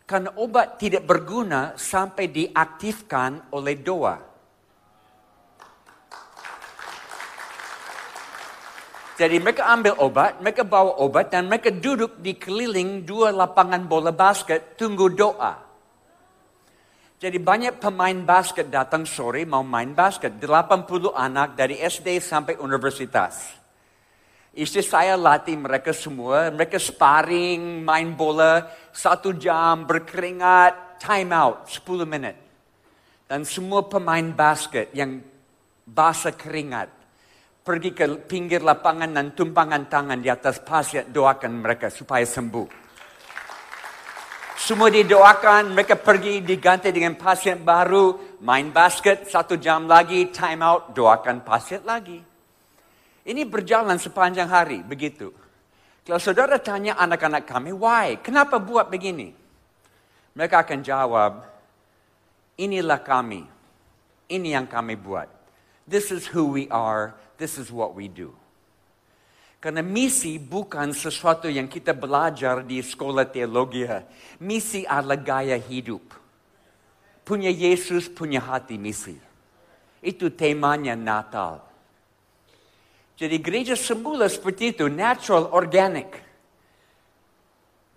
karena 0.04 0.36
obat 0.36 0.76
tidak 0.76 1.08
berguna 1.08 1.72
sampai 1.80 2.28
diaktifkan 2.28 3.52
oleh 3.56 3.80
doa. 3.80 4.16
Jadi 9.14 9.36
mereka 9.38 9.70
ambil 9.70 9.94
obat, 10.02 10.42
mereka 10.42 10.66
bawa 10.66 10.98
obat 10.98 11.30
dan 11.30 11.46
mereka 11.46 11.70
duduk 11.70 12.18
di 12.18 12.34
keliling 12.34 13.06
dua 13.06 13.30
lapangan 13.30 13.86
bola 13.86 14.10
basket 14.10 14.74
tunggu 14.74 15.06
doa. 15.14 15.54
Jadi 17.14 17.38
banyak 17.38 17.78
pemain 17.78 18.18
basket 18.26 18.68
datang 18.68 19.06
sore 19.06 19.46
mau 19.46 19.62
main 19.62 19.94
basket. 19.94 20.34
80 20.36 21.14
anak 21.14 21.54
dari 21.56 21.78
SD 21.78 22.20
sampai 22.20 22.58
universitas. 22.58 23.63
Istri 24.54 24.86
saya 24.86 25.18
latih 25.18 25.58
mereka 25.58 25.90
semua, 25.90 26.46
mereka 26.54 26.78
sparring, 26.78 27.82
main 27.82 28.14
bola, 28.14 28.70
satu 28.94 29.34
jam, 29.34 29.82
berkeringat, 29.82 31.02
time 31.02 31.34
out, 31.34 31.66
10 31.66 32.06
menit. 32.06 32.38
Dan 33.26 33.42
semua 33.42 33.82
pemain 33.82 34.22
basket 34.30 34.94
yang 34.94 35.18
basah 35.82 36.38
keringat, 36.38 36.86
pergi 37.66 37.90
ke 37.90 38.06
pinggir 38.30 38.62
lapangan 38.62 39.10
dan 39.10 39.34
tumpangan 39.34 39.90
tangan 39.90 40.22
di 40.22 40.30
atas 40.30 40.62
pasir, 40.62 41.02
doakan 41.10 41.58
mereka 41.58 41.90
supaya 41.90 42.22
sembuh. 42.22 42.86
Semua 44.54 44.86
didoakan, 44.86 45.74
mereka 45.74 45.98
pergi 45.98 46.46
diganti 46.46 46.94
dengan 46.94 47.18
pasien 47.18 47.58
baru, 47.58 48.38
main 48.46 48.70
basket, 48.70 49.26
satu 49.26 49.58
jam 49.58 49.90
lagi, 49.90 50.30
time 50.30 50.62
out, 50.62 50.94
doakan 50.94 51.42
pasien 51.42 51.82
lagi. 51.82 52.33
Ini 53.24 53.48
berjalan 53.48 53.96
sepanjang 53.96 54.52
hari, 54.52 54.84
begitu. 54.84 55.32
Kalau 56.04 56.20
saudara 56.20 56.60
tanya 56.60 57.00
anak-anak 57.00 57.48
kami, 57.48 57.72
why? 57.72 58.20
Kenapa 58.20 58.60
buat 58.60 58.92
begini? 58.92 59.32
Mereka 60.36 60.60
akan 60.60 60.84
jawab, 60.84 61.32
inilah 62.60 63.00
kami. 63.00 63.48
Ini 64.28 64.60
yang 64.60 64.68
kami 64.68 65.00
buat. 65.00 65.32
This 65.88 66.12
is 66.12 66.28
who 66.28 66.52
we 66.52 66.68
are. 66.68 67.16
This 67.40 67.56
is 67.56 67.72
what 67.72 67.96
we 67.96 68.12
do. 68.12 68.36
Karena 69.64 69.80
misi 69.80 70.36
bukan 70.36 70.92
sesuatu 70.92 71.48
yang 71.48 71.64
kita 71.64 71.96
belajar 71.96 72.60
di 72.60 72.84
sekolah 72.84 73.24
teologi. 73.24 73.88
Misi 74.44 74.84
adalah 74.84 75.16
gaya 75.16 75.56
hidup. 75.56 76.04
Punya 77.24 77.48
Yesus, 77.48 78.12
punya 78.12 78.44
hati 78.44 78.76
misi. 78.76 79.16
Itu 80.04 80.28
temanya 80.28 80.92
Natal. 80.92 81.64
Jadi 83.14 83.36
gereja 83.38 83.78
semula 83.78 84.26
seperti 84.26 84.74
itu, 84.74 84.90
natural, 84.90 85.54
organic. 85.54 86.18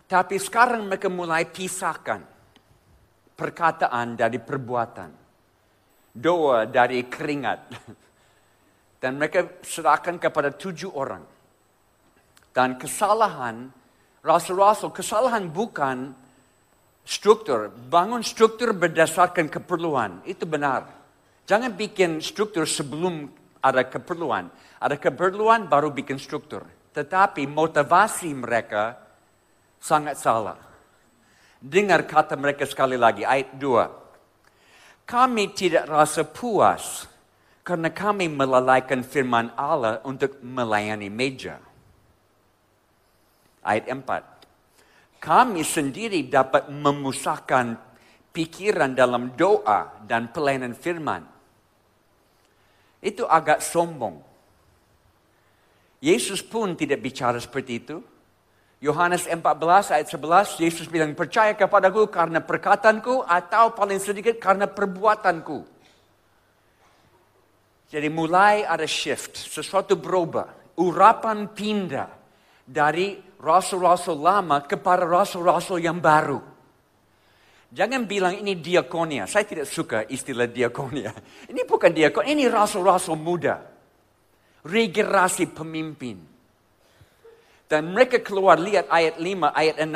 Tapi 0.05 0.37
sekarang 0.37 0.85
mereka 0.85 1.09
mulai 1.09 1.49
pisahkan 1.49 2.21
perkataan 3.33 4.13
dari 4.13 4.37
perbuatan. 4.37 5.09
Doa 6.13 6.69
dari 6.69 7.05
keringat. 7.09 7.59
Dan 9.01 9.21
mereka 9.21 9.61
serahkan 9.61 10.17
kepada 10.17 10.53
tujuh 10.53 10.89
orang. 10.93 11.21
Dan 12.53 12.77
kesalahan, 12.81 13.69
rasul-rasul, 14.25 14.89
kesalahan 14.89 15.45
bukan 15.49 16.13
struktur. 17.05 17.69
Bangun 17.69 18.25
struktur 18.25 18.73
berdasarkan 18.73 19.49
keperluan. 19.49 20.25
Itu 20.25 20.49
benar. 20.49 20.89
Jangan 21.45 21.77
bikin 21.77 22.17
struktur 22.25 22.65
sebelum 22.65 23.29
ada 23.69 23.83
keperluan. 23.85 24.47
Ada 24.79 24.95
keperluan 24.95 25.67
baru 25.67 25.91
bikin 25.91 26.15
struktur. 26.17 26.63
Tetapi 26.95 27.45
motivasi 27.45 28.33
mereka 28.33 28.97
sangat 29.77 30.17
salah. 30.17 30.57
Dengar 31.57 32.05
kata 32.05 32.37
mereka 32.37 32.65
sekali 32.65 32.97
lagi, 32.97 33.25
ayat 33.25 33.57
2. 33.57 35.05
Kami 35.07 35.43
tidak 35.55 35.87
rasa 35.87 36.27
puas 36.27 37.07
karena 37.63 37.91
kami 37.91 38.31
melalaikan 38.31 39.03
firman 39.03 39.51
Allah 39.55 39.99
untuk 40.03 40.39
melayani 40.43 41.11
meja. 41.11 41.59
Ayat 43.63 43.91
4. 43.91 45.19
Kami 45.19 45.61
sendiri 45.65 46.23
dapat 46.29 46.69
memusahkan 46.69 47.75
pikiran 48.31 48.93
dalam 48.93 49.33
doa 49.33 49.97
dan 50.05 50.29
pelayanan 50.29 50.77
firman 50.77 51.36
Itu 53.01 53.29
agak 53.29 53.61
sombong. 53.61 54.19
Yesus 56.01 56.45
pun 56.45 56.77
tidak 56.77 57.01
bicara 57.01 57.37
seperti 57.41 57.73
itu. 57.81 57.97
Yohanes 58.77 59.25
14 59.25 59.41
ayat 59.89 60.05
11, 60.05 60.61
Yesus 60.61 60.85
bilang, 60.85 61.17
percaya 61.17 61.57
kepadaku 61.57 62.05
karena 62.13 62.37
perkataanku 62.37 63.25
atau 63.25 63.73
paling 63.73 63.97
sedikit 63.97 64.37
karena 64.37 64.69
perbuatanku. 64.69 65.65
Jadi 67.89 68.07
mulai 68.13 68.61
ada 68.67 68.85
shift, 68.85 69.33
sesuatu 69.33 69.97
berubah. 69.97 70.77
Urapan 70.77 71.49
pindah 71.49 72.05
dari 72.61 73.17
rasul-rasul 73.41 74.21
lama 74.21 74.61
kepada 74.61 75.07
rasul-rasul 75.07 75.81
yang 75.81 75.97
baru. 75.97 76.56
Jangan 77.67 78.07
bilang 78.07 78.39
ini 78.39 78.55
diakonia. 78.55 79.27
Saya 79.27 79.43
tidak 79.43 79.67
suka 79.67 80.07
istilah 80.07 80.47
diakonia. 80.47 81.11
Ini 81.51 81.67
bukan 81.67 81.91
diakonia, 81.91 82.31
ini 82.31 82.47
rasul-rasul 82.47 83.19
muda. 83.19 83.59
Regenerasi 84.63 85.51
pemimpin. 85.51 86.15
Dan 87.67 87.91
mereka 87.91 88.23
keluar 88.23 88.55
lihat 88.55 88.87
ayat 88.87 89.19
5, 89.19 89.51
ayat 89.51 89.75
6. 89.83 89.91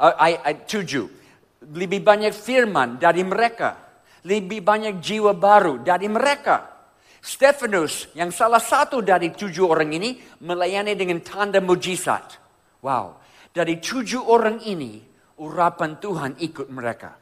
Uh, 0.00 0.14
ayat, 0.16 0.40
ayat 0.40 0.60
7. 0.64 1.76
Lebih 1.76 2.00
banyak 2.00 2.32
firman 2.32 2.96
dari 2.96 3.20
mereka. 3.20 3.76
Lebih 4.24 4.64
banyak 4.64 4.96
jiwa 4.96 5.36
baru 5.36 5.84
dari 5.84 6.08
mereka. 6.08 6.72
Stefanus 7.20 8.08
yang 8.16 8.32
salah 8.32 8.60
satu 8.60 9.04
dari 9.04 9.28
tujuh 9.28 9.68
orang 9.68 9.92
ini 9.92 10.16
melayani 10.40 10.96
dengan 10.96 11.20
tanda 11.20 11.60
mujizat. 11.60 12.40
Wow. 12.80 13.20
Dari 13.52 13.76
tujuh 13.76 14.24
orang 14.24 14.64
ini 14.64 15.09
urapan 15.40 15.96
Tuhan 15.96 16.36
ikut 16.36 16.68
mereka. 16.68 17.16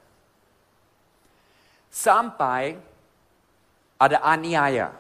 Sampai 1.89 2.75
ada 3.97 4.19
aniaya. 4.27 4.91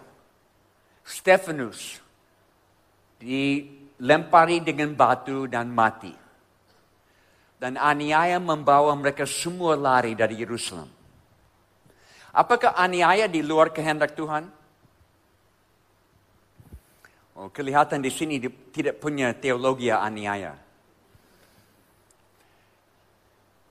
Stefanus 1.03 1.99
dilempari 3.19 4.63
dengan 4.63 4.95
batu 4.95 5.51
dan 5.51 5.75
mati. 5.75 6.15
Dan 7.59 7.75
aniaya 7.75 8.39
membawa 8.39 8.95
mereka 8.95 9.27
semua 9.27 9.75
lari 9.75 10.15
dari 10.15 10.39
Yerusalem. 10.39 10.87
Apakah 12.31 12.79
aniaya 12.79 13.27
di 13.27 13.43
luar 13.43 13.75
kehendak 13.75 14.15
Tuhan? 14.15 14.47
Oh, 17.35 17.51
kelihatan 17.51 17.99
di 17.99 18.15
sini 18.15 18.39
tidak 18.71 19.03
punya 19.03 19.35
teologi 19.35 19.91
aniaya. 19.91 20.68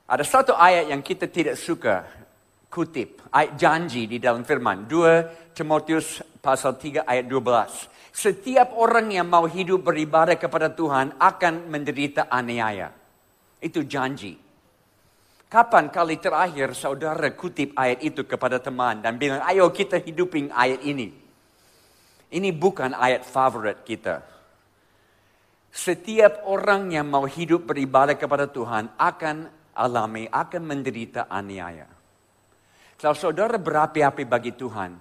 Ada 0.08 0.24
satu 0.24 0.56
ayat 0.56 0.88
yang 0.88 1.04
kita 1.04 1.28
tidak 1.28 1.60
suka 1.60 2.08
kutip, 2.72 3.28
ayat 3.28 3.60
janji 3.60 4.08
di 4.08 4.24
dalam 4.24 4.48
firman. 4.48 4.88
2 4.88 5.52
Timotius 5.52 6.24
pasal 6.40 6.80
3 6.80 7.04
ayat 7.04 7.28
12. 7.28 7.92
Setiap 8.16 8.72
orang 8.80 9.12
yang 9.12 9.28
mau 9.28 9.44
hidup 9.44 9.84
beribadah 9.84 10.40
kepada 10.40 10.72
Tuhan 10.72 11.12
akan 11.20 11.68
menderita 11.68 12.32
aniaya. 12.32 12.88
Itu 13.60 13.84
janji. 13.84 14.40
Kapan 15.52 15.92
kali 15.92 16.24
terakhir 16.24 16.72
saudara 16.72 17.28
kutip 17.36 17.76
ayat 17.76 18.00
itu 18.00 18.24
kepada 18.24 18.64
teman 18.64 19.04
dan 19.04 19.20
bilang, 19.20 19.44
ayo 19.44 19.68
kita 19.76 20.00
hidupin 20.00 20.56
ayat 20.56 20.88
ini. 20.88 21.12
Ini 22.32 22.50
bukan 22.56 22.96
ayat 22.96 23.28
favorit 23.28 23.84
kita. 23.84 24.24
Setiap 25.72 26.48
orang 26.48 26.96
yang 26.96 27.12
mau 27.12 27.28
hidup 27.28 27.68
beribadah 27.68 28.16
kepada 28.16 28.48
Tuhan 28.48 28.92
akan 28.96 29.36
alami, 29.78 30.26
akan 30.26 30.62
menderita 30.66 31.30
aniaya. 31.30 31.86
Kalau 32.98 33.14
saudara 33.14 33.62
berapi-api 33.62 34.26
bagi 34.26 34.58
Tuhan, 34.58 34.98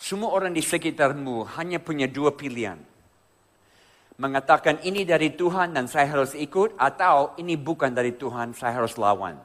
semua 0.00 0.32
orang 0.32 0.56
di 0.56 0.64
sekitarmu 0.64 1.44
hanya 1.60 1.76
punya 1.76 2.08
dua 2.08 2.32
pilihan 2.32 2.80
mengatakan 4.18 4.82
ini 4.82 5.06
dari 5.06 5.32
Tuhan 5.32 5.72
dan 5.72 5.86
saya 5.86 6.10
harus 6.10 6.34
ikut 6.34 6.74
atau 6.74 7.38
ini 7.38 7.54
bukan 7.54 7.94
dari 7.94 8.18
Tuhan 8.18 8.52
saya 8.52 8.82
harus 8.82 8.98
lawan. 8.98 9.38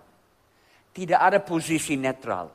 Tidak 0.94 1.18
ada 1.18 1.38
posisi 1.42 1.94
netral. 1.98 2.50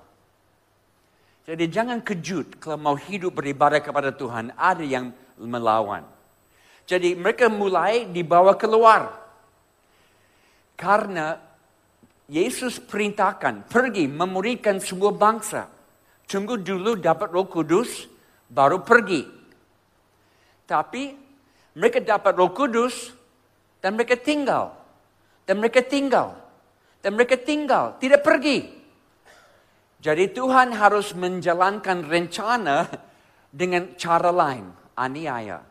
Jadi 1.46 1.64
jangan 1.70 2.02
kejut 2.04 2.60
kalau 2.60 2.76
mau 2.76 2.96
hidup 2.98 3.38
beribadah 3.38 3.80
kepada 3.80 4.12
Tuhan 4.12 4.52
ada 4.58 4.84
yang 4.84 5.14
melawan. 5.38 6.04
Jadi 6.84 7.14
mereka 7.14 7.46
mulai 7.48 8.04
dibawa 8.10 8.52
keluar. 8.58 9.14
Karena 10.78 11.38
Yesus 12.28 12.76
perintahkan 12.76 13.64
pergi 13.72 14.04
memuridkan 14.04 14.76
semua 14.84 15.16
bangsa. 15.16 15.64
Tunggu 16.28 16.60
dulu 16.60 17.00
dapat 17.00 17.32
roh 17.32 17.48
kudus 17.48 18.04
baru 18.52 18.84
pergi. 18.84 19.24
Tapi 20.68 21.16
mereka 21.72 22.04
dapat 22.04 22.36
roh 22.36 22.52
kudus 22.52 23.16
dan 23.80 23.96
mereka 23.96 24.20
tinggal. 24.20 24.76
Dan 25.48 25.56
mereka 25.56 25.80
tinggal. 25.80 26.36
Dan 27.00 27.16
mereka 27.16 27.40
tinggal. 27.40 27.96
Tidak 27.96 28.20
pergi. 28.20 28.76
Jadi 30.04 30.28
Tuhan 30.28 30.76
harus 30.76 31.16
menjalankan 31.16 32.04
rencana 32.04 32.92
dengan 33.48 33.96
cara 33.96 34.28
lain. 34.28 34.68
Aniaya. 35.00 35.64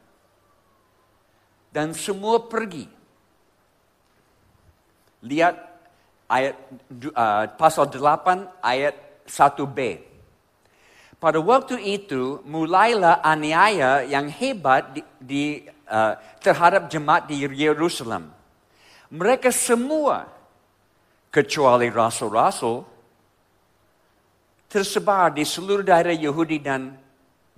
Dan 1.70 1.94
semua 1.94 2.50
pergi. 2.50 2.90
Lihat 5.22 5.77
ayat 6.28 6.56
uh, 7.16 7.48
pasal 7.56 7.88
8 7.88 8.64
ayat 8.64 8.96
1b. 9.28 9.80
Pada 11.18 11.42
waktu 11.42 11.82
itu 11.82 12.46
mulailah 12.46 13.26
aniaya 13.26 14.06
yang 14.06 14.30
hebat 14.30 14.94
di, 14.94 15.02
di 15.18 15.44
uh, 15.90 16.14
terhadap 16.38 16.92
jemaat 16.94 17.26
di 17.26 17.42
Yerusalem. 17.42 18.30
Mereka 19.10 19.50
semua 19.50 20.30
kecuali 21.34 21.90
rasul-rasul 21.90 22.86
tersebar 24.68 25.34
di 25.34 25.48
seluruh 25.48 25.82
daerah 25.82 26.14
Yahudi 26.14 26.60
dan 26.60 26.94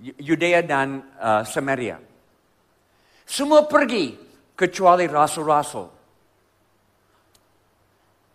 Yudea 0.00 0.64
dan 0.64 1.04
uh, 1.20 1.44
Samaria. 1.44 2.00
Semua 3.28 3.68
pergi 3.68 4.16
kecuali 4.56 5.04
rasul-rasul. 5.04 5.99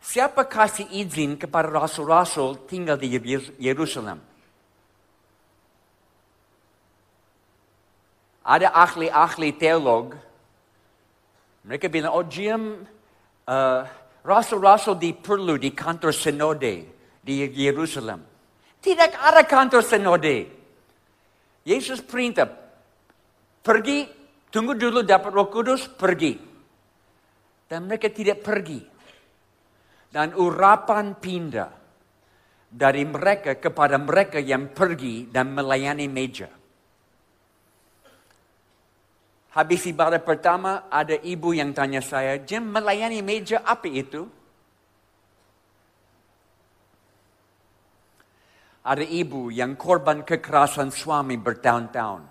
Siapa 0.06 0.46
kasih 0.46 0.86
izin 0.94 1.34
kepada 1.34 1.65
rasul-rasul 1.65 2.70
tinggal 2.70 2.94
di 2.94 3.10
Yerusalem? 3.58 4.22
Ada 8.46 8.70
ahli-ahli 8.70 9.58
teolog, 9.58 10.13
mereka 11.65 11.89
bilang, 11.89 12.13
oh 12.13 12.22
Jim, 12.30 12.86
uh, 13.50 13.82
rasul-rasul 14.22 14.94
diperlu 15.02 15.58
di 15.58 15.74
kantor 15.74 16.13
sinode 16.13 16.86
di 17.26 17.41
Yerusalem. 17.50 18.22
Tidak 18.78 19.18
ada 19.18 19.41
kantor 19.41 19.82
sinode. 19.82 20.46
Yesus 21.65 22.06
perintah, 22.06 22.46
pergi, 23.65 24.06
tunggu 24.54 24.78
dulu 24.78 25.02
dapat 25.02 25.34
roh 25.34 25.50
kudus, 25.50 25.89
pergi. 25.89 26.38
Dan 27.65 27.89
mereka 27.89 28.13
tidak 28.13 28.46
pergi. 28.46 28.94
Dan 30.12 30.36
urapan 30.36 31.15
pindah 31.20 31.72
dari 32.76 33.08
mereka 33.08 33.56
kepada 33.56 33.96
mereka 33.96 34.36
yang 34.41 34.76
pergi 34.76 35.32
dan 35.32 35.56
melayani 35.56 36.12
meja. 36.12 36.52
Habis 39.56 39.88
ibadah 39.88 40.20
pertama, 40.20 40.91
ada 40.91 41.15
ibu 41.15 41.56
yang 41.56 41.72
tanya 41.72 42.04
saya, 42.04 42.36
Jim 42.44 42.76
melayani 42.76 43.24
meja 43.24 43.63
apa 43.63 43.88
itu? 43.88 44.28
Ada 48.84 49.08
ibu 49.08 49.48
yang 49.56 49.80
korban 49.80 50.28
kekerasan 50.28 50.91
suami 50.91 51.39
bertahun-tahun. 51.39 52.24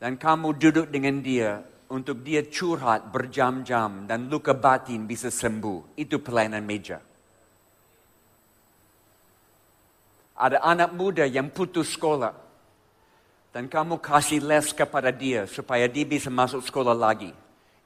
Dan 0.00 0.16
kamu 0.16 0.48
duduk 0.56 0.88
dengan 0.88 1.20
dia 1.20 1.60
untuk 1.88 2.24
dia 2.24 2.44
curhat 2.46 3.12
berjam-jam 3.12 4.08
dan 4.08 4.30
luka 4.32 4.56
batin 4.56 5.04
bisa 5.04 5.28
sembuh. 5.28 5.98
Itu 5.98 6.20
pelayanan 6.20 6.64
meja. 6.64 6.98
Ada 10.34 10.64
anak 10.64 10.90
muda 10.96 11.24
yang 11.28 11.52
putus 11.52 11.94
sekolah 11.94 12.34
dan 13.54 13.70
kamu 13.70 14.02
kasih 14.02 14.42
les 14.42 14.74
kepada 14.74 15.14
dia 15.14 15.46
supaya 15.46 15.86
dia 15.86 16.02
bisa 16.02 16.26
masuk 16.26 16.64
sekolah 16.64 16.96
lagi. 16.96 17.30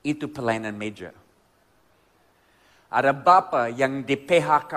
Itu 0.01 0.33
pelayanan 0.33 0.73
meja. 0.73 1.13
Ada 2.89 3.13
bapa 3.13 3.69
yang 3.69 4.01
di 4.01 4.17
PHK 4.17 4.75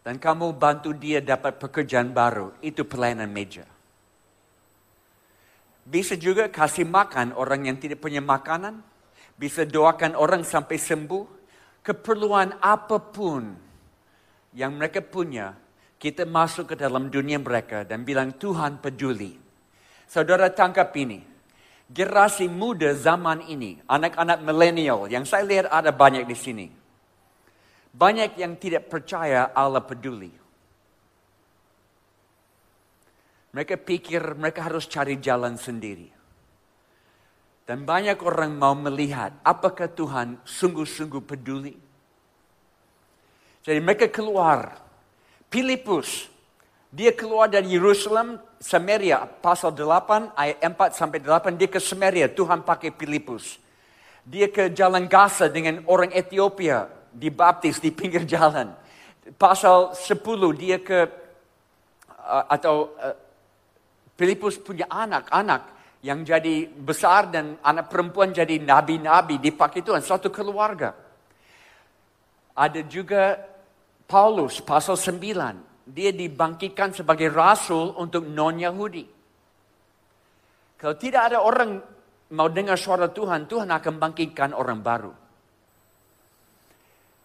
dan 0.00 0.16
kamu 0.16 0.56
bantu 0.56 0.96
dia 0.96 1.20
dapat 1.20 1.60
pekerjaan 1.60 2.08
baru. 2.08 2.56
Itu 2.64 2.88
pelayanan 2.88 3.28
meja. 3.28 3.73
Bisa 5.84 6.16
juga 6.16 6.48
kasih 6.48 6.88
makan 6.88 7.36
orang 7.36 7.68
yang 7.68 7.76
tidak 7.76 8.00
punya 8.00 8.24
makanan. 8.24 8.80
Bisa 9.36 9.68
doakan 9.68 10.16
orang 10.16 10.40
sampai 10.40 10.80
sembuh. 10.80 11.24
Keperluan 11.84 12.56
apapun 12.64 13.52
yang 14.56 14.72
mereka 14.80 15.04
punya, 15.04 15.52
Kita 15.94 16.28
masuk 16.28 16.72
ke 16.72 16.76
dalam 16.76 17.08
dunia 17.08 17.40
mereka 17.40 17.80
dan 17.80 18.04
bilang 18.04 18.36
Tuhan 18.36 18.76
peduli. 18.76 19.40
Saudara 20.04 20.52
tangkap 20.52 20.92
ini. 21.00 21.24
Generasi 21.88 22.44
muda 22.48 22.92
zaman 22.92 23.44
ini, 23.48 23.80
anak-anak 23.88 24.44
milenial 24.44 25.08
yang 25.08 25.24
saya 25.24 25.44
lihat 25.48 25.72
ada 25.72 25.92
banyak 25.92 26.28
di 26.28 26.36
sini. 26.36 26.66
Banyak 27.92 28.36
yang 28.36 28.56
tidak 28.60 28.92
percaya 28.92 29.48
Allah 29.56 29.80
peduli. 29.80 30.43
Mereka 33.54 33.78
pikir 33.78 34.34
mereka 34.34 34.66
harus 34.66 34.90
cari 34.90 35.22
jalan 35.22 35.54
sendiri. 35.54 36.10
Dan 37.64 37.86
banyak 37.86 38.18
orang 38.20 38.52
mau 38.58 38.74
melihat 38.76 39.32
apakah 39.40 39.88
Tuhan 39.88 40.42
sungguh-sungguh 40.42 41.22
peduli. 41.22 41.72
Jadi 43.64 43.80
mereka 43.80 44.10
keluar. 44.12 44.84
Filipus, 45.48 46.26
dia 46.90 47.14
keluar 47.14 47.46
dari 47.46 47.78
Yerusalem, 47.78 48.42
Samaria, 48.58 49.22
pasal 49.22 49.70
8, 49.70 50.34
ayat 50.34 50.58
4 50.60 50.98
sampai 50.98 51.22
8, 51.22 51.54
dia 51.54 51.70
ke 51.70 51.78
Samaria, 51.78 52.26
Tuhan 52.26 52.66
pakai 52.66 52.90
Filipus. 52.90 53.62
Dia 54.26 54.50
ke 54.50 54.74
Jalan 54.74 55.06
Gaza 55.06 55.46
dengan 55.46 55.86
orang 55.86 56.10
Ethiopia, 56.10 56.90
dibaptis 57.14 57.78
di 57.78 57.94
pinggir 57.94 58.26
jalan. 58.26 58.74
Pasal 59.38 59.94
10, 59.94 60.20
dia 60.58 60.82
ke, 60.82 61.06
uh, 62.18 62.44
atau 62.50 62.92
uh, 62.98 63.23
Filipus 64.14 64.62
punya 64.62 64.86
anak-anak 64.86 65.74
yang 66.04 66.22
jadi 66.22 66.68
besar 66.68 67.32
dan 67.32 67.58
anak 67.64 67.90
perempuan 67.90 68.30
jadi 68.30 68.60
nabi-nabi 68.60 69.40
dipakai 69.40 69.80
Tuhan. 69.80 70.04
Satu 70.04 70.30
keluarga. 70.30 70.94
Ada 72.54 72.86
juga 72.86 73.40
Paulus 74.06 74.62
pasal 74.62 74.94
9. 74.94 75.88
Dia 75.90 76.14
dibangkitkan 76.14 76.94
sebagai 76.94 77.32
rasul 77.32 77.96
untuk 77.98 78.28
non-Yahudi. 78.28 79.04
Kalau 80.78 80.96
tidak 81.00 81.32
ada 81.32 81.40
orang 81.40 81.80
mau 82.36 82.48
dengar 82.52 82.76
suara 82.76 83.08
Tuhan, 83.08 83.48
Tuhan 83.48 83.72
akan 83.72 83.94
bangkitkan 83.96 84.52
orang 84.52 84.84
baru. 84.84 85.12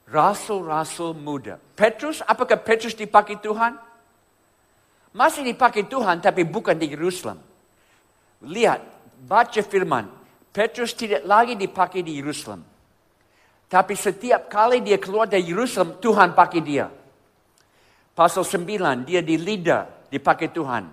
Rasul-rasul 0.10 1.14
muda. 1.14 1.60
Petrus, 1.78 2.26
apakah 2.26 2.58
Petrus 2.58 2.98
dipakai 2.98 3.38
Tuhan? 3.38 3.89
Masih 5.10 5.42
dipakai 5.42 5.90
Tuhan 5.90 6.22
tapi 6.22 6.46
bukan 6.46 6.78
di 6.78 6.94
Yerusalem. 6.94 7.42
Lihat, 8.46 8.82
baca 9.26 9.62
firman. 9.66 10.06
Petrus 10.54 10.94
tidak 10.94 11.26
lagi 11.26 11.58
dipakai 11.58 12.06
di 12.06 12.18
Yerusalem. 12.22 12.62
Tapi 13.70 13.94
setiap 13.94 14.50
kali 14.50 14.82
dia 14.82 14.98
keluar 14.98 15.30
dari 15.30 15.46
Yerusalem, 15.46 16.02
Tuhan 16.02 16.34
pakai 16.34 16.62
dia. 16.62 16.90
Pasal 18.14 18.42
9, 18.42 19.06
dia 19.06 19.22
di 19.22 19.38
Lida 19.38 20.10
dipakai 20.10 20.50
Tuhan. 20.50 20.90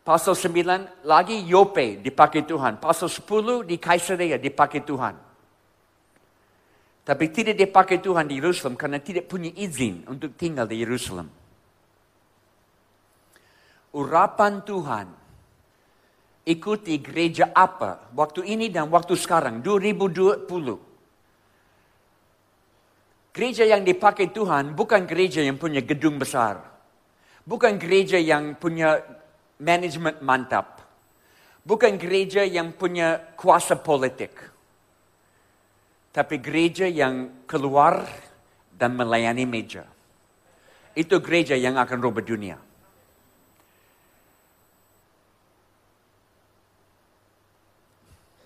Pasal 0.00 0.32
9 0.32 1.04
lagi 1.04 1.36
Yope 1.44 2.00
dipakai 2.00 2.48
Tuhan. 2.48 2.80
Pasal 2.80 3.12
10 3.12 3.68
di 3.68 3.76
Kaisarea 3.76 4.40
dipakai 4.40 4.80
Tuhan. 4.80 5.14
Tapi 7.06 7.24
tidak 7.30 7.54
dipakai 7.54 8.02
Tuhan 8.02 8.26
di 8.26 8.40
Yerusalem 8.40 8.74
karena 8.74 8.98
tidak 8.98 9.30
punya 9.30 9.52
izin 9.54 10.08
untuk 10.10 10.34
tinggal 10.34 10.66
di 10.66 10.82
Yerusalem 10.82 11.45
urapan 13.96 14.60
Tuhan 14.60 15.08
ikuti 16.46 17.00
gereja 17.00 17.50
apa 17.56 18.12
waktu 18.12 18.44
ini 18.44 18.68
dan 18.68 18.92
waktu 18.92 19.16
sekarang 19.16 19.64
2020. 19.64 20.46
Gereja 23.34 23.64
yang 23.68 23.84
dipakai 23.84 24.32
Tuhan 24.32 24.72
bukan 24.72 25.04
gereja 25.04 25.40
yang 25.44 25.56
punya 25.60 25.80
gedung 25.84 26.16
besar. 26.16 26.60
Bukan 27.44 27.76
gereja 27.76 28.16
yang 28.16 28.56
punya 28.56 29.00
manajemen 29.60 30.16
mantap. 30.24 30.80
Bukan 31.66 31.98
gereja 31.98 32.46
yang 32.46 32.72
punya 32.72 33.36
kuasa 33.36 33.76
politik. 33.76 34.32
Tapi 36.16 36.40
gereja 36.40 36.88
yang 36.88 37.44
keluar 37.44 38.08
dan 38.72 38.96
melayani 38.96 39.44
meja. 39.44 39.84
Itu 40.96 41.20
gereja 41.20 41.60
yang 41.60 41.76
akan 41.76 41.98
rubah 42.00 42.24
dunia. 42.24 42.65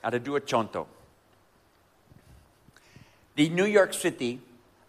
Ada 0.00 0.16
dua 0.16 0.40
contoh. 0.40 0.88
Di 3.36 3.48
New 3.52 3.68
York 3.68 3.94
City 3.94 4.36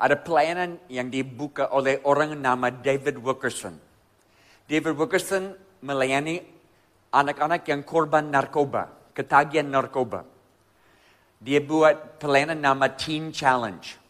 ada 0.01 0.17
pelayanan 0.17 0.81
yang 0.89 1.13
dibuka 1.13 1.69
oleh 1.69 2.01
orang 2.09 2.33
nama 2.33 2.73
David 2.73 3.21
Wilkerson. 3.21 3.77
David 4.65 4.97
Wilkerson 4.97 5.53
melayani 5.85 6.41
anak-anak 7.13 7.61
yang 7.69 7.85
korban 7.85 8.33
narkoba, 8.33 8.89
ketagihan 9.13 9.69
narkoba. 9.69 10.25
Dia 11.37 11.61
buat 11.61 12.17
pelayanan 12.17 12.57
nama 12.57 12.89
Teen 12.97 13.29
Challenge. 13.29 14.01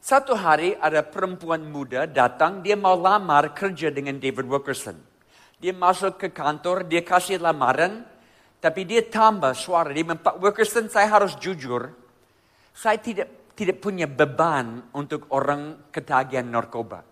Satu 0.00 0.32
hari 0.32 0.72
ada 0.80 1.04
perempuan 1.04 1.68
muda 1.68 2.08
datang, 2.08 2.64
dia 2.64 2.80
mau 2.80 2.96
lamar 2.96 3.52
kerja 3.52 3.92
dengan 3.92 4.16
David 4.16 4.48
Wilkerson. 4.48 4.96
Dia 5.60 5.76
masuk 5.76 6.16
ke 6.16 6.28
kantor, 6.32 6.88
dia 6.88 7.04
kasih 7.04 7.36
lamaran, 7.36 8.07
tapi 8.58 8.82
dia 8.82 9.06
tambah 9.06 9.54
suara. 9.54 9.94
Dia 9.94 10.02
Pak 10.02 10.42
Wilkerson, 10.42 10.90
saya 10.90 11.06
harus 11.06 11.38
jujur. 11.38 11.94
Saya 12.74 12.98
tidak 12.98 13.54
tidak 13.58 13.82
punya 13.82 14.06
beban 14.06 14.86
untuk 14.94 15.26
orang 15.34 15.90
ketagihan 15.90 16.46
narkoba. 16.46 17.02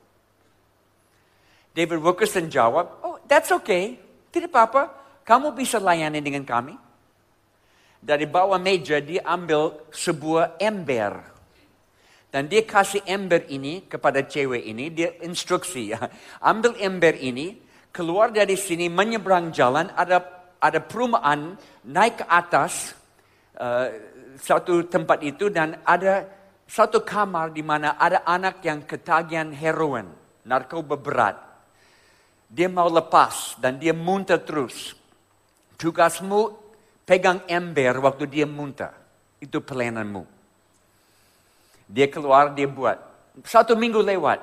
David 1.74 1.98
Wilkerson 1.98 2.46
jawab, 2.46 3.02
oh 3.02 3.18
that's 3.26 3.50
okay. 3.50 3.98
Tidak 4.30 4.50
apa-apa. 4.50 4.82
Kamu 5.26 5.54
bisa 5.59 5.82
layani 5.82 6.22
dengan 6.22 6.46
kami. 6.46 6.74
Dari 7.98 8.26
bawah 8.30 8.62
meja 8.62 9.02
dia 9.02 9.26
ambil 9.26 9.90
sebuah 9.90 10.62
ember. 10.62 11.35
Dan 12.30 12.46
dia 12.46 12.62
kasih 12.62 13.02
ember 13.09 13.48
ini 13.50 13.87
kepada 13.87 14.22
cewek 14.22 14.61
ini. 14.66 14.92
Dia 14.92 15.18
instruksi. 15.24 15.94
Ambil 16.52 16.76
ember 16.78 17.16
ini. 17.16 17.64
Keluar 17.88 18.28
dari 18.28 18.61
sini 18.61 18.92
menyeberang 18.92 19.56
jalan. 19.56 19.88
Ada 19.96 20.36
ada 20.66 20.83
perumahan 20.83 21.55
naik 21.87 22.22
ke 22.22 22.24
atas 22.26 22.98
uh, 23.57 23.88
satu 24.37 24.85
tempat 24.87 25.22
itu 25.22 25.48
dan 25.48 25.81
ada 25.87 26.26
satu 26.66 27.07
kamar 27.07 27.55
di 27.55 27.62
mana 27.62 27.94
ada 27.94 28.26
anak 28.26 28.59
yang 28.66 28.83
ketagihan 28.83 29.55
heroin, 29.55 30.11
narkoba 30.42 30.98
berat. 30.98 31.37
Dia 32.46 32.66
mau 32.70 32.90
lepas 32.90 33.59
dan 33.59 33.79
dia 33.79 33.94
muntah 33.94 34.38
terus. 34.38 34.94
Tugasmu 35.79 36.55
pegang 37.07 37.42
ember 37.46 38.02
waktu 38.02 38.26
dia 38.26 38.46
muntah. 38.46 38.94
Itu 39.38 39.62
pelayananmu. 39.62 40.26
Dia 41.87 42.11
keluar, 42.11 42.50
dia 42.55 42.66
buat. 42.66 42.98
Satu 43.46 43.79
minggu 43.79 44.02
lewat. 44.02 44.42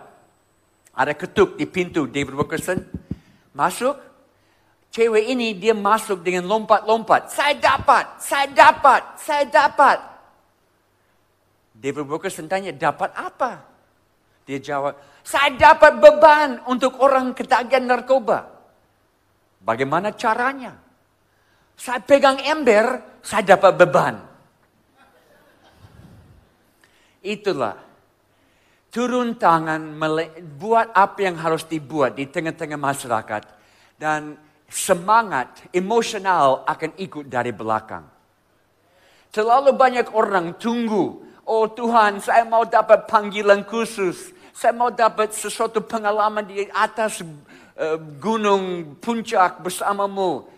Ada 0.93 1.11
ketuk 1.17 1.59
di 1.59 1.65
pintu 1.67 2.07
David 2.07 2.37
Wilkerson. 2.37 2.79
Masuk, 3.51 3.97
Cewek 4.93 5.25
ini 5.25 5.57
dia 5.57 5.73
masuk 5.73 6.21
dengan 6.21 6.45
lompat-lompat. 6.45 7.33
Saya 7.33 7.57
dapat, 7.57 8.21
saya 8.21 8.45
dapat, 8.53 9.01
saya 9.17 9.41
dapat. 9.49 9.97
David 11.73 12.05
Wilkerson 12.05 12.45
tanya, 12.45 12.69
dapat 12.69 13.09
apa? 13.17 13.65
Dia 14.45 14.61
jawab, 14.61 14.93
saya 15.25 15.49
dapat 15.57 15.97
beban 15.97 16.61
untuk 16.69 17.01
orang 17.01 17.33
ketagihan 17.33 17.89
narkoba. 17.89 18.53
Bagaimana 19.65 20.13
caranya? 20.13 20.77
Saya 21.73 21.97
pegang 21.97 22.37
ember, 22.45 23.01
saya 23.25 23.57
dapat 23.57 23.73
beban. 23.73 24.21
Itulah 27.25 27.81
turun 28.93 29.41
tangan 29.41 29.81
buat 30.61 30.93
apa 30.93 31.17
yang 31.17 31.41
harus 31.41 31.65
dibuat 31.65 32.13
di 32.13 32.29
tengah-tengah 32.29 32.77
masyarakat 32.77 33.43
dan 33.97 34.37
semangat 34.73 35.69
emosional 35.69 36.65
akan 36.65 36.97
ikut 36.97 37.29
dari 37.29 37.53
belakang. 37.53 38.09
Terlalu 39.29 39.77
banyak 39.77 40.09
orang 40.17 40.57
tunggu, 40.57 41.21
oh 41.45 41.65
Tuhan 41.69 42.17
saya 42.17 42.41
mau 42.41 42.65
dapat 42.65 43.05
panggilan 43.05 43.61
khusus, 43.69 44.33
saya 44.49 44.73
mau 44.73 44.89
dapat 44.89 45.29
sesuatu 45.29 45.77
pengalaman 45.85 46.45
di 46.49 46.65
atas 46.73 47.21
uh, 47.21 47.97
gunung 48.17 48.97
puncak 48.97 49.61
bersamamu. 49.61 50.49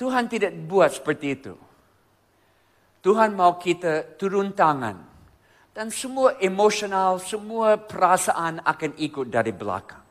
Tuhan 0.00 0.24
tidak 0.24 0.56
buat 0.64 0.96
seperti 0.96 1.26
itu. 1.36 1.54
Tuhan 3.04 3.36
mau 3.36 3.60
kita 3.60 4.16
turun 4.16 4.56
tangan. 4.56 5.04
Dan 5.76 5.94
semua 5.94 6.34
emosional, 6.42 7.22
semua 7.22 7.78
perasaan 7.78 8.58
akan 8.66 8.98
ikut 8.98 9.30
dari 9.30 9.54
belakang. 9.54 10.02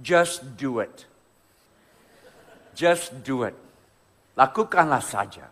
Just 0.00 0.56
do 0.56 0.80
it. 0.80 1.09
Just 2.80 3.20
do 3.20 3.44
it. 3.44 3.52
Lakukanlah 4.40 5.04
saja. 5.04 5.44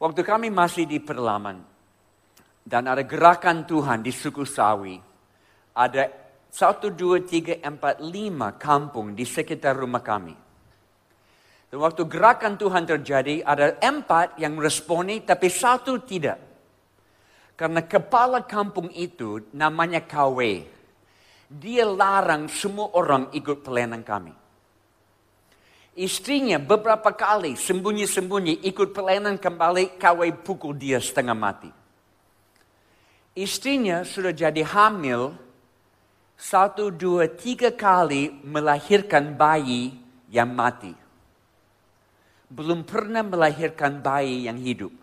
Waktu 0.00 0.24
kami 0.24 0.48
masih 0.48 0.88
di 0.88 1.04
perlaman 1.04 1.60
dan 2.64 2.88
ada 2.88 3.04
gerakan 3.04 3.68
Tuhan 3.68 4.00
di 4.00 4.08
suku 4.08 4.48
Sawi, 4.48 4.96
ada 5.76 6.08
satu, 6.48 6.88
dua, 6.88 7.20
tiga, 7.20 7.60
empat, 7.60 8.00
lima 8.00 8.56
kampung 8.56 9.12
di 9.12 9.28
sekitar 9.28 9.76
rumah 9.76 10.00
kami. 10.00 10.32
Dan 11.68 11.76
waktu 11.76 12.08
gerakan 12.08 12.56
Tuhan 12.56 12.88
terjadi, 12.88 13.44
ada 13.44 13.76
empat 13.84 14.40
yang 14.40 14.56
responi, 14.56 15.28
tapi 15.28 15.52
satu 15.52 16.00
tidak. 16.08 16.40
Karena 17.52 17.84
kepala 17.84 18.48
kampung 18.48 18.88
itu 18.96 19.52
namanya 19.52 20.00
KW. 20.08 20.64
Dia 21.52 21.84
larang 21.84 22.48
semua 22.48 22.96
orang 22.96 23.28
ikut 23.36 23.60
pelayanan 23.60 24.00
kami. 24.00 24.37
Istrinya 25.98 26.62
beberapa 26.62 27.10
kali 27.10 27.58
sembunyi-sembunyi 27.58 28.62
ikut 28.70 28.94
pelayanan 28.94 29.34
kembali, 29.34 29.98
KW 29.98 30.30
pukul 30.46 30.78
dia 30.78 31.02
setengah 31.02 31.34
mati. 31.34 31.66
Istrinya 33.34 34.06
sudah 34.06 34.30
jadi 34.30 34.62
hamil, 34.62 35.34
satu, 36.38 36.94
dua, 36.94 37.26
tiga 37.26 37.74
kali 37.74 38.30
melahirkan 38.46 39.34
bayi 39.34 39.90
yang 40.30 40.54
mati. 40.54 40.94
Belum 42.46 42.86
pernah 42.86 43.26
melahirkan 43.26 43.98
bayi 43.98 44.46
yang 44.46 44.62
hidup. 44.62 44.94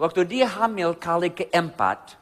Waktu 0.00 0.24
dia 0.32 0.48
hamil 0.48 0.96
kali 0.96 1.28
keempat, 1.36 2.16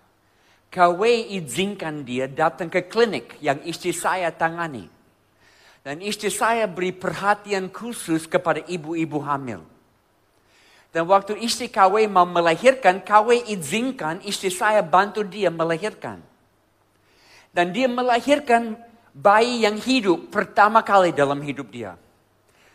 KW 0.67 1.31
izinkan 1.39 2.03
dia 2.03 2.27
datang 2.27 2.67
ke 2.67 2.91
klinik 2.91 3.39
yang 3.39 3.63
istri 3.63 3.95
saya 3.95 4.35
tangani. 4.35 4.96
Dan 5.87 6.03
istri 6.03 6.35
saya 6.35 6.67
beri 6.67 6.91
perhatian 6.91 7.71
khusus 7.71 8.27
kepada 8.27 8.59
ibu-ibu 8.67 9.23
hamil. 9.23 9.63
Dan 10.91 11.07
waktu 11.07 11.39
istri 11.39 11.71
KW 11.71 12.11
mau 12.11 12.27
melahirkan, 12.27 12.99
KW 13.07 13.47
izinkan 13.55 14.19
istri 14.27 14.51
saya 14.51 14.83
bantu 14.83 15.23
dia 15.23 15.47
melahirkan. 15.47 16.19
Dan 17.55 17.71
dia 17.71 17.87
melahirkan 17.87 18.75
bayi 19.15 19.63
yang 19.63 19.79
hidup 19.79 20.27
pertama 20.27 20.83
kali 20.83 21.15
dalam 21.15 21.39
hidup 21.39 21.71
dia. 21.71 21.95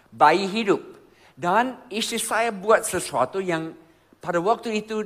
Bayi 0.07 0.47
hidup. 0.47 0.79
Dan 1.35 1.75
istri 1.91 2.15
saya 2.15 2.47
buat 2.55 2.87
sesuatu 2.87 3.43
yang 3.43 3.75
pada 4.23 4.39
waktu 4.39 4.79
itu 4.79 5.03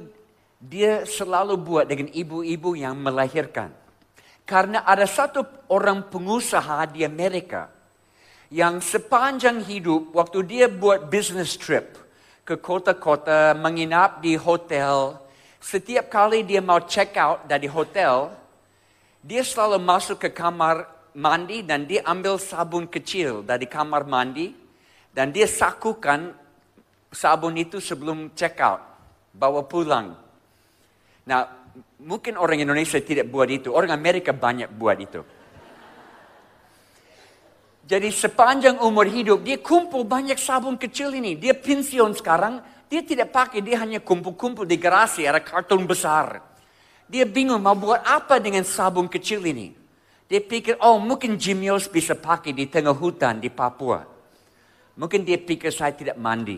dia 0.61 1.09
selalu 1.09 1.57
buat 1.57 1.89
dengan 1.89 2.13
ibu-ibu 2.13 2.77
yang 2.77 3.01
melahirkan. 3.01 3.73
Karena 4.45 4.85
ada 4.85 5.09
satu 5.09 5.41
orang 5.73 6.05
pengusaha 6.05 6.85
di 6.85 7.01
Amerika 7.01 7.73
yang 8.53 8.77
sepanjang 8.81 9.65
hidup 9.65 10.13
waktu 10.13 10.45
dia 10.45 10.65
buat 10.69 11.09
business 11.09 11.57
trip 11.57 11.97
ke 12.45 12.57
kota-kota, 12.61 13.57
menginap 13.57 14.21
di 14.21 14.37
hotel, 14.37 15.17
setiap 15.57 16.13
kali 16.13 16.45
dia 16.45 16.61
mau 16.61 16.77
check 16.85 17.17
out 17.17 17.49
dari 17.49 17.65
hotel, 17.65 18.29
dia 19.25 19.41
selalu 19.41 19.81
masuk 19.81 20.21
ke 20.21 20.29
kamar 20.29 20.85
mandi 21.17 21.65
dan 21.65 21.89
dia 21.89 22.05
ambil 22.05 22.37
sabun 22.37 22.85
kecil 22.85 23.41
dari 23.41 23.65
kamar 23.65 24.05
mandi 24.05 24.53
dan 25.09 25.33
dia 25.33 25.49
sakukan 25.49 26.37
sabun 27.09 27.57
itu 27.57 27.81
sebelum 27.81 28.29
check 28.37 28.61
out, 28.61 28.83
bawa 29.33 29.65
pulang. 29.65 30.13
Nah, 31.25 31.49
mungkin 31.97 32.37
orang 32.37 32.61
Indonesia 32.61 33.01
tidak 33.01 33.25
buat 33.31 33.49
itu, 33.49 33.73
orang 33.73 33.89
Amerika 33.89 34.29
banyak 34.35 34.69
buat 34.69 35.01
itu. 35.01 35.25
Jadi 37.85 38.09
sepanjang 38.09 38.81
umur 38.81 39.05
hidup 39.05 39.45
dia 39.45 39.61
kumpul 39.61 40.01
banyak 40.01 40.41
sabun 40.41 40.73
kecil 40.73 41.13
ini. 41.13 41.37
Dia 41.37 41.53
pensiun 41.53 42.17
sekarang, 42.17 42.57
dia 42.89 43.05
tidak 43.05 43.29
pakai, 43.29 43.61
dia 43.61 43.77
hanya 43.77 44.01
kumpul-kumpul 44.01 44.65
di 44.65 44.73
garasi 44.81 45.29
ada 45.29 45.37
karton 45.37 45.85
besar. 45.85 46.41
Dia 47.05 47.29
bingung 47.29 47.61
mau 47.61 47.77
buat 47.77 48.01
apa 48.01 48.41
dengan 48.41 48.65
sabun 48.65 49.05
kecil 49.05 49.45
ini. 49.45 49.69
Dia 50.25 50.41
pikir, 50.41 50.81
oh 50.81 50.97
mungkin 50.97 51.37
Jim 51.37 51.61
Yos 51.61 51.85
bisa 51.85 52.17
pakai 52.17 52.49
di 52.49 52.65
tengah 52.65 52.97
hutan 52.97 53.37
di 53.37 53.53
Papua. 53.53 54.01
Mungkin 54.97 55.21
dia 55.21 55.37
pikir 55.37 55.69
saya 55.69 55.93
tidak 55.93 56.17
mandi. 56.17 56.57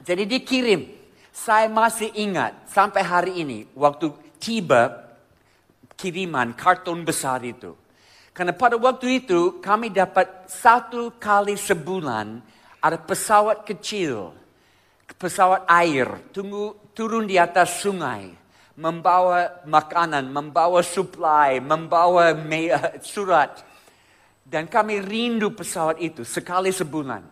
Jadi 0.00 0.24
dia 0.24 0.40
kirim. 0.40 0.82
Saya 1.28 1.68
masih 1.70 2.10
ingat 2.18 2.66
sampai 2.66 3.04
hari 3.04 3.44
ini 3.44 3.68
waktu 3.76 4.10
tiba 4.40 5.06
kiriman 5.94 6.56
karton 6.56 7.04
besar 7.04 7.44
itu. 7.44 7.76
Karena 8.38 8.54
pada 8.54 8.78
waktu 8.78 9.18
itu 9.18 9.58
kami 9.58 9.90
dapat 9.90 10.46
satu 10.46 11.18
kali 11.18 11.58
sebulan 11.58 12.38
ada 12.78 12.94
pesawat 12.94 13.66
kecil, 13.66 14.30
pesawat 15.18 15.66
air, 15.66 16.06
tunggu, 16.30 16.78
turun 16.94 17.26
di 17.26 17.34
atas 17.34 17.82
sungai, 17.82 18.30
membawa 18.78 19.66
makanan, 19.66 20.30
membawa 20.30 20.86
supply, 20.86 21.58
membawa 21.58 22.30
surat. 23.02 23.58
Dan 24.46 24.70
kami 24.70 25.02
rindu 25.02 25.50
pesawat 25.50 25.98
itu 25.98 26.22
sekali 26.22 26.70
sebulan. 26.70 27.26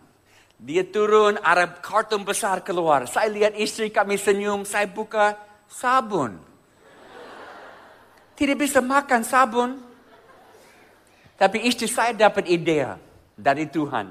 Dia 0.59 0.83
turun, 0.83 1.39
ada 1.39 1.71
karton 1.71 2.27
besar 2.27 2.59
keluar. 2.59 3.07
Saya 3.07 3.31
lihat 3.31 3.55
istri 3.55 3.87
kami 3.95 4.19
senyum, 4.19 4.67
saya 4.67 4.83
buka 4.91 5.39
sabun. 5.71 6.35
Tidak 8.35 8.59
bisa 8.59 8.83
makan 8.83 9.23
sabun. 9.23 9.86
Tapi 11.37 11.69
istri 11.69 11.85
saya 11.85 12.17
dapat 12.17 12.49
ide 12.49 12.81
dari 13.37 13.69
Tuhan. 13.69 14.09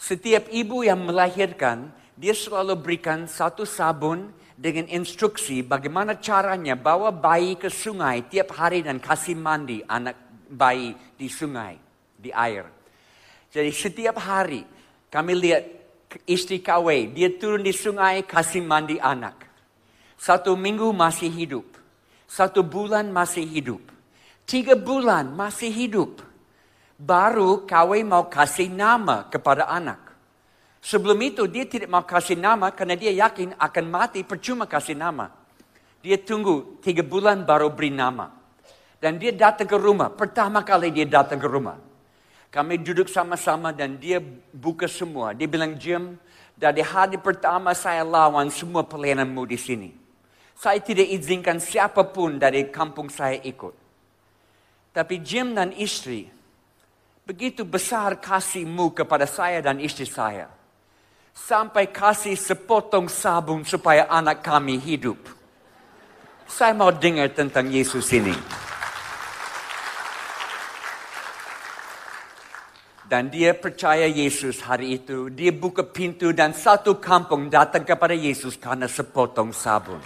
Setiap 0.00 0.48
ibu 0.48 0.80
yang 0.80 1.04
melahirkan, 1.04 1.92
dia 2.16 2.32
selalu 2.32 2.72
berikan 2.80 3.28
satu 3.28 3.68
sabun 3.68 4.32
dengan 4.56 4.88
instruksi 4.88 5.60
bagaimana 5.60 6.16
caranya 6.16 6.72
bawa 6.72 7.12
bayi 7.12 7.60
ke 7.60 7.68
sungai 7.68 8.24
tiap 8.32 8.56
hari 8.56 8.80
dan 8.80 8.96
kasih 8.96 9.36
mandi 9.36 9.84
anak 9.84 10.16
bayi 10.48 10.96
di 11.20 11.28
sungai, 11.28 11.76
di 12.16 12.32
air. 12.32 12.64
Jadi 13.52 13.70
setiap 13.70 14.16
hari 14.24 14.64
kami 15.12 15.36
lihat 15.36 15.64
istri 16.24 16.64
KW, 16.64 17.12
dia 17.12 17.28
turun 17.36 17.60
di 17.60 17.76
sungai 17.76 18.24
kasih 18.24 18.64
mandi 18.64 18.96
anak. 18.96 19.36
Satu 20.16 20.56
minggu 20.56 20.88
masih 20.96 21.28
hidup. 21.28 21.66
Satu 22.24 22.64
bulan 22.64 23.12
masih 23.12 23.44
hidup. 23.44 23.84
Tiga 24.48 24.72
bulan 24.72 25.28
masih 25.36 25.68
hidup 25.68 26.33
baru 26.98 27.66
kawin 27.66 28.06
mau 28.06 28.26
kasih 28.30 28.70
nama 28.70 29.26
kepada 29.26 29.66
anak. 29.66 30.00
Sebelum 30.84 31.16
itu 31.24 31.48
dia 31.48 31.64
tidak 31.64 31.88
mau 31.88 32.04
kasih 32.04 32.36
nama 32.36 32.68
karena 32.68 32.94
dia 32.94 33.12
yakin 33.12 33.56
akan 33.56 33.84
mati 33.88 34.20
percuma 34.20 34.68
kasih 34.68 34.92
nama. 34.92 35.32
Dia 36.04 36.20
tunggu 36.20 36.76
tiga 36.84 37.00
bulan 37.00 37.48
baru 37.48 37.72
beri 37.72 37.88
nama. 37.88 38.28
Dan 39.00 39.16
dia 39.16 39.32
datang 39.32 39.68
ke 39.68 39.76
rumah. 39.80 40.12
Pertama 40.12 40.60
kali 40.60 40.92
dia 40.92 41.08
datang 41.08 41.40
ke 41.40 41.48
rumah. 41.48 41.80
Kami 42.52 42.78
duduk 42.78 43.08
sama-sama 43.08 43.72
dan 43.72 43.96
dia 43.96 44.20
buka 44.52 44.86
semua. 44.86 45.32
Dia 45.34 45.48
bilang, 45.48 45.74
Jim, 45.74 46.20
dari 46.54 46.84
hari 46.84 47.18
pertama 47.18 47.74
saya 47.74 48.04
lawan 48.06 48.46
semua 48.52 48.86
pelayananmu 48.86 49.42
di 49.48 49.58
sini. 49.58 49.90
Saya 50.54 50.78
tidak 50.78 51.10
izinkan 51.10 51.58
siapa 51.58 52.06
pun 52.06 52.38
dari 52.38 52.70
kampung 52.70 53.10
saya 53.10 53.40
ikut. 53.42 53.74
Tapi 54.94 55.18
Jim 55.18 55.50
dan 55.58 55.74
istri 55.74 56.30
Begitu 57.24 57.64
besar 57.64 58.20
kasihmu 58.20 58.92
kepada 58.92 59.24
saya 59.24 59.64
dan 59.64 59.80
istri 59.80 60.04
saya. 60.04 60.52
Sampai 61.32 61.88
kasih 61.88 62.36
sepotong 62.36 63.08
sabun 63.08 63.64
supaya 63.64 64.04
anak 64.12 64.44
kami 64.44 64.76
hidup. 64.76 65.16
Saya 66.44 66.76
mau 66.76 66.92
dengar 66.92 67.32
tentang 67.32 67.72
Yesus 67.72 68.12
ini. 68.12 68.36
Dan 73.08 73.32
dia 73.32 73.56
percaya 73.56 74.04
Yesus 74.04 74.60
hari 74.60 75.00
itu. 75.00 75.32
Dia 75.32 75.48
buka 75.48 75.80
pintu 75.80 76.28
dan 76.36 76.52
satu 76.52 77.00
kampung 77.00 77.48
datang 77.48 77.88
kepada 77.88 78.12
Yesus 78.12 78.60
karena 78.60 78.84
sepotong 78.84 79.48
sabun. 79.48 80.00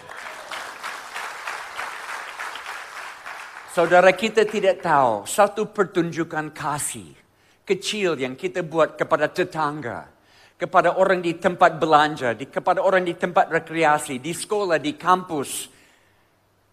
Saudara 3.78 4.10
kita 4.10 4.42
tidak 4.42 4.82
tahu 4.82 5.22
satu 5.22 5.70
pertunjukan 5.70 6.50
kasih 6.50 7.14
kecil 7.62 8.18
yang 8.18 8.34
kita 8.34 8.66
buat 8.66 8.98
kepada 8.98 9.30
tetangga, 9.30 10.10
kepada 10.58 10.98
orang 10.98 11.22
di 11.22 11.38
tempat 11.38 11.78
belanja, 11.78 12.34
di, 12.34 12.50
kepada 12.50 12.82
orang 12.82 13.06
di 13.06 13.14
tempat 13.14 13.46
rekreasi, 13.46 14.18
di 14.18 14.34
sekolah, 14.34 14.82
di 14.82 14.98
kampus, 14.98 15.70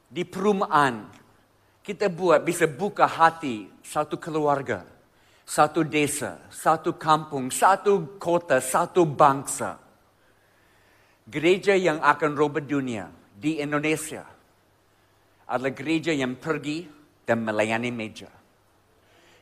di 0.10 0.26
perumahan. 0.26 1.06
Kita 1.86 2.10
buat 2.10 2.42
bisa 2.42 2.66
buka 2.66 3.06
hati 3.06 3.70
satu 3.86 4.18
keluarga, 4.18 4.82
satu 5.46 5.86
desa, 5.86 6.42
satu 6.50 6.98
kampung, 6.98 7.54
satu 7.54 8.18
kota, 8.18 8.58
satu 8.58 9.06
bangsa. 9.06 9.78
Gereja 11.30 11.78
yang 11.78 12.02
akan 12.02 12.34
robot 12.34 12.66
dunia 12.66 13.14
di 13.38 13.62
Indonesia 13.62 14.34
adalah 15.46 15.74
gereja 15.74 16.10
yang 16.10 16.38
pergi 16.42 16.86
dan 17.22 17.46
melayani 17.46 17.94
meja. 17.94 18.30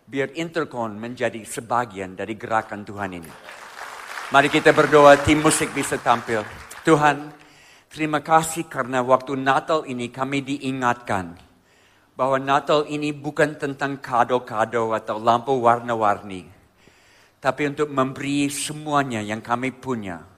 Biar 0.03 0.35
intercon 0.35 0.99
menjadi 0.99 1.39
sebagian 1.47 2.19
dari 2.19 2.35
gerakan 2.35 2.83
Tuhan 2.83 3.11
ini. 3.15 3.33
Mari 4.35 4.51
kita 4.51 4.75
berdoa, 4.75 5.15
tim 5.23 5.39
musik 5.39 5.71
bisa 5.71 5.95
tampil. 5.95 6.43
Tuhan, 6.83 7.31
terima 7.87 8.19
kasih 8.19 8.67
karena 8.67 8.99
waktu 8.99 9.39
Natal 9.39 9.87
ini 9.87 10.11
kami 10.11 10.43
diingatkan 10.43 11.39
bahwa 12.19 12.35
Natal 12.35 12.83
ini 12.91 13.15
bukan 13.15 13.55
tentang 13.55 14.03
kado-kado 14.03 14.91
atau 14.91 15.17
lampu 15.23 15.55
warna-warni, 15.55 16.45
tapi 17.39 17.71
untuk 17.71 17.87
memberi 17.87 18.51
semuanya 18.51 19.23
yang 19.23 19.39
kami 19.39 19.71
punya 19.71 20.32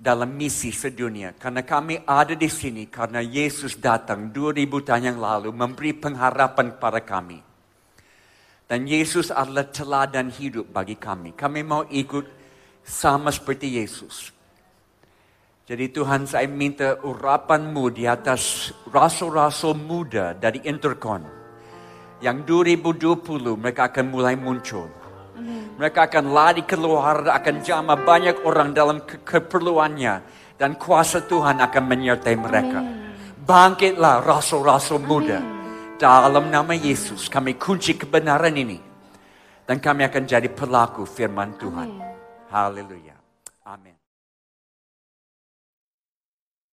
dalam 0.00 0.32
misi 0.32 0.72
sedunia. 0.72 1.36
Karena 1.36 1.60
kami 1.60 2.00
ada 2.08 2.32
di 2.32 2.48
sini 2.48 2.88
karena 2.88 3.20
Yesus 3.20 3.76
datang 3.76 4.32
2000 4.32 4.64
tahun 4.80 5.04
yang 5.12 5.18
lalu 5.20 5.52
memberi 5.52 5.92
pengharapan 5.92 6.72
kepada 6.72 7.04
kami. 7.04 7.38
Dan 8.64 8.88
Yesus 8.88 9.28
adalah 9.28 9.68
teladan 9.68 10.32
hidup 10.32 10.72
bagi 10.72 10.96
kami. 10.96 11.36
Kami 11.36 11.60
mau 11.60 11.84
ikut 11.84 12.24
sama 12.80 13.28
seperti 13.28 13.76
Yesus. 13.76 14.32
Jadi 15.68 15.86
Tuhan 15.94 16.26
saya 16.26 16.50
minta 16.50 16.98
urapanmu 16.98 17.94
di 17.94 18.08
atas 18.08 18.74
rasul-rasul 18.90 19.78
muda 19.78 20.34
dari 20.34 20.64
Intercon. 20.66 21.22
Yang 22.18 22.46
2020 22.82 23.54
mereka 23.54 23.86
akan 23.90 24.06
mulai 24.10 24.34
muncul. 24.34 24.99
Mereka 25.76 26.12
akan 26.12 26.24
lari 26.30 26.62
keluar, 26.68 27.24
akan 27.24 27.64
jama 27.64 27.96
banyak 27.96 28.44
orang 28.44 28.70
dalam 28.76 29.00
ke 29.02 29.20
keperluannya. 29.24 30.20
Dan 30.60 30.76
kuasa 30.76 31.24
Tuhan 31.24 31.56
akan 31.64 31.84
menyertai 31.88 32.36
mereka. 32.36 32.80
Bangkitlah 33.40 34.20
rasul-rasul 34.20 35.00
muda. 35.00 35.40
Dalam 35.96 36.52
nama 36.52 36.76
Yesus 36.76 37.32
kami 37.32 37.56
kunci 37.56 37.96
kebenaran 37.96 38.52
ini. 38.52 38.76
Dan 39.64 39.80
kami 39.80 40.04
akan 40.04 40.22
jadi 40.28 40.48
pelaku 40.52 41.08
firman 41.08 41.56
Tuhan. 41.56 41.88
Haleluya. 42.52 43.09